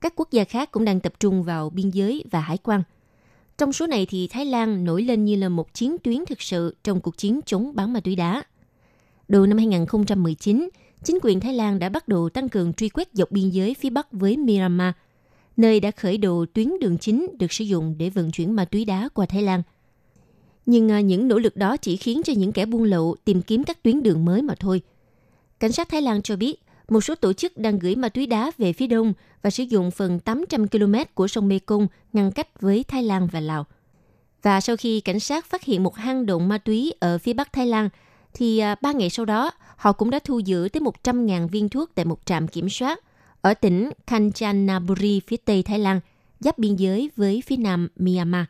[0.00, 2.82] Các quốc gia khác cũng đang tập trung vào biên giới và hải quan.
[3.58, 6.76] Trong số này thì Thái Lan nổi lên như là một chiến tuyến thực sự
[6.84, 8.42] trong cuộc chiến chống bán ma túy đá.
[9.32, 10.68] Đầu năm 2019,
[11.04, 13.90] chính quyền Thái Lan đã bắt đầu tăng cường truy quét dọc biên giới phía
[13.90, 14.92] Bắc với Myanmar,
[15.56, 18.84] nơi đã khởi đầu tuyến đường chính được sử dụng để vận chuyển ma túy
[18.84, 19.62] đá qua Thái Lan–
[20.66, 23.64] nhưng à, những nỗ lực đó chỉ khiến cho những kẻ buôn lậu tìm kiếm
[23.64, 24.82] các tuyến đường mới mà thôi.
[25.60, 28.50] Cảnh sát Thái Lan cho biết, một số tổ chức đang gửi ma túy đá
[28.58, 29.12] về phía đông
[29.42, 33.40] và sử dụng phần 800 km của sông Mekong ngăn cách với Thái Lan và
[33.40, 33.66] Lào.
[34.42, 37.52] Và sau khi cảnh sát phát hiện một hang động ma túy ở phía bắc
[37.52, 37.88] Thái Lan,
[38.34, 41.90] thì à, ba ngày sau đó, họ cũng đã thu giữ tới 100.000 viên thuốc
[41.94, 43.00] tại một trạm kiểm soát
[43.40, 46.00] ở tỉnh Kanchanaburi phía tây Thái Lan,
[46.40, 48.44] giáp biên giới với phía nam Myanmar.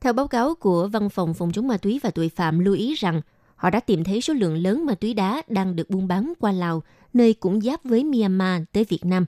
[0.00, 2.94] Theo báo cáo của Văn phòng Phòng chống ma túy và tội phạm lưu ý
[2.94, 3.20] rằng
[3.56, 6.52] họ đã tìm thấy số lượng lớn ma túy đá đang được buôn bán qua
[6.52, 6.82] Lào,
[7.12, 9.24] nơi cũng giáp với Myanmar tới Việt Nam.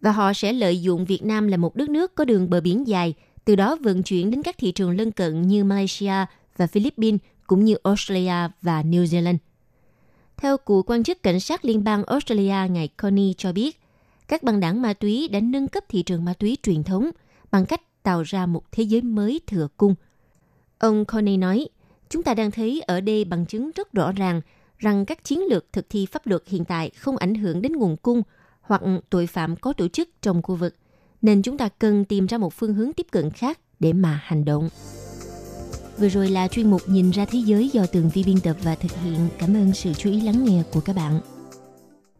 [0.00, 2.86] Và họ sẽ lợi dụng Việt Nam là một đất nước có đường bờ biển
[2.86, 3.14] dài,
[3.44, 7.64] từ đó vận chuyển đến các thị trường lân cận như Malaysia và Philippines cũng
[7.64, 9.36] như Australia và New Zealand.
[10.36, 13.80] Theo cựu quan chức cảnh sát liên bang Australia ngài Connie cho biết,
[14.28, 17.10] các băng đảng ma túy đã nâng cấp thị trường ma túy truyền thống
[17.50, 19.94] bằng cách tạo ra một thế giới mới thừa cung.
[20.78, 21.68] Ông Coney nói,
[22.08, 24.40] chúng ta đang thấy ở đây bằng chứng rất rõ ràng
[24.78, 27.96] rằng các chiến lược thực thi pháp luật hiện tại không ảnh hưởng đến nguồn
[27.96, 28.22] cung
[28.60, 30.76] hoặc tội phạm có tổ chức trong khu vực,
[31.22, 34.44] nên chúng ta cần tìm ra một phương hướng tiếp cận khác để mà hành
[34.44, 34.68] động.
[36.02, 38.74] Vừa rồi là chuyên mục Nhìn ra thế giới do Tường Vi biên tập và
[38.74, 39.28] thực hiện.
[39.38, 41.20] Cảm ơn sự chú ý lắng nghe của các bạn.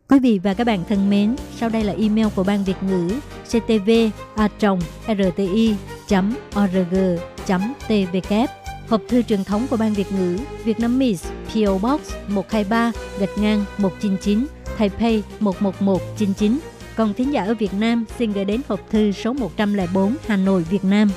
[0.09, 3.09] Quý vị và các bạn thân mến, sau đây là email của Ban Việt ngữ
[3.45, 3.91] ctv
[4.35, 4.49] a
[5.07, 5.75] rti
[6.61, 6.97] org
[7.89, 8.35] tvk
[8.89, 13.39] Hộp thư truyền thống của Ban Việt ngữ Việt Nam Miss PO Box 123 gạch
[13.39, 14.47] ngang 199
[14.79, 16.59] Taipei 11199
[16.97, 20.63] Còn thính giả ở Việt Nam xin gửi đến hộp thư số 104 Hà Nội,
[20.63, 21.09] Việt Nam